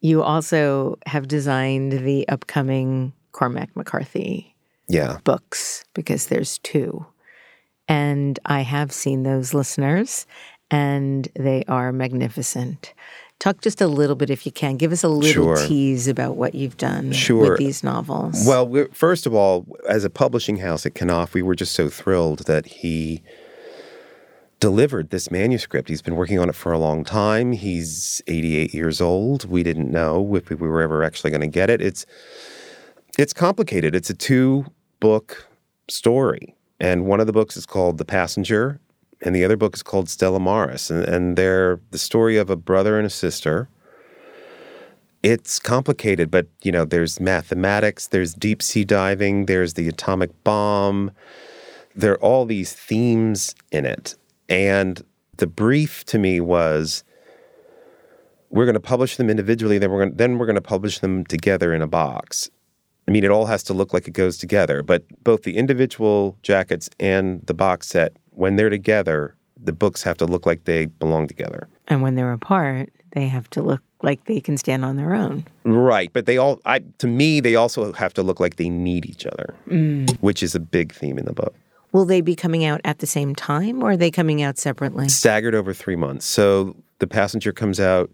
[0.00, 4.54] You also have designed the upcoming Cormac McCarthy
[4.88, 7.06] Yeah, books because there's two.
[7.88, 10.26] And I have seen those listeners
[10.70, 12.94] and they are magnificent.
[13.40, 14.76] Talk just a little bit, if you can.
[14.76, 15.66] Give us a little Sure.
[15.66, 17.50] tease about what you've done Sure.
[17.50, 18.44] with these novels.
[18.46, 22.40] Well, first of all, as a publishing house at Knopf, we were just so thrilled
[22.40, 23.22] that he
[24.60, 25.88] delivered this manuscript.
[25.88, 27.52] He's been working on it for a long time.
[27.52, 29.46] He's 88 years old.
[29.46, 31.80] We didn't know if we were ever actually going to get it.
[31.80, 32.06] It's
[33.18, 33.94] it's complicated.
[33.94, 34.66] It's a two
[35.00, 35.48] book
[35.88, 38.78] story, and one of the books is called The Passenger,
[39.22, 42.56] and the other book is called Stella Maris, and, and they're the story of a
[42.56, 43.68] brother and a sister
[45.22, 51.10] it's complicated, but you know, there's mathematics, there's deep sea diving, there's the atomic bomb.
[51.94, 54.14] There are all these themes in it.
[54.50, 55.02] And
[55.36, 57.04] the brief to me was
[58.50, 61.24] we're going to publish them individually, then we're going then we're going to publish them
[61.24, 62.50] together in a box.
[63.08, 66.36] I mean, it all has to look like it goes together, but both the individual
[66.42, 70.86] jackets and the box set, when they're together, the books have to look like they
[70.86, 71.68] belong together.
[71.88, 75.44] and when they're apart, they have to look like they can stand on their own.
[75.64, 79.06] Right, but they all I to me they also have to look like they need
[79.06, 80.10] each other, mm.
[80.20, 81.54] which is a big theme in the book.
[81.92, 85.08] Will they be coming out at the same time or are they coming out separately?
[85.08, 86.24] Staggered over 3 months.
[86.24, 88.10] So the passenger comes out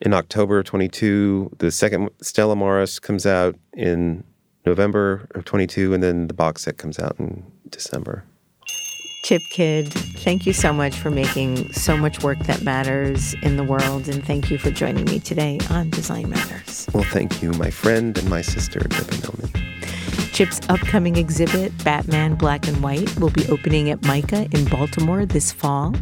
[0.00, 4.22] in October of 22, the second Stella Maris comes out in
[4.66, 8.24] November of 22 and then the box set comes out in December.
[9.24, 13.64] Chip Kidd, thank you so much for making so much work that matters in the
[13.64, 14.06] world.
[14.06, 16.86] And thank you for joining me today on Design Matters.
[16.92, 19.50] Well, thank you, my friend and my sister, Debbie Millman.
[20.32, 25.52] Chip's upcoming exhibit, Batman Black and White, will be opening at MICA in Baltimore this
[25.52, 25.94] fall.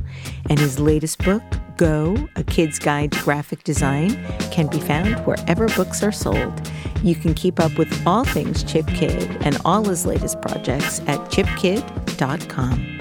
[0.49, 1.43] And his latest book,
[1.77, 4.11] Go, a kid's guide to graphic design,
[4.51, 6.71] can be found wherever books are sold.
[7.03, 11.19] You can keep up with all things Chip Kidd and all his latest projects at
[11.31, 13.01] chipkidd.com.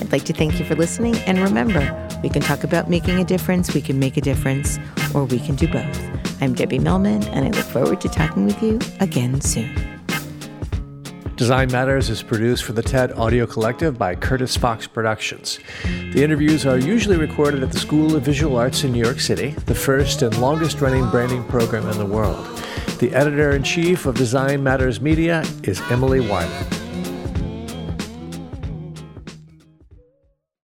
[0.00, 3.24] I'd like to thank you for listening, and remember, we can talk about making a
[3.24, 4.78] difference, we can make a difference,
[5.14, 6.42] or we can do both.
[6.42, 10.01] I'm Debbie Millman, and I look forward to talking with you again soon.
[11.42, 15.58] Design Matters is produced for the TED Audio Collective by Curtis Fox Productions.
[16.12, 19.50] The interviews are usually recorded at the School of Visual Arts in New York City,
[19.66, 22.46] the first and longest running branding program in the world.
[23.00, 26.81] The editor in chief of Design Matters Media is Emily Weiler.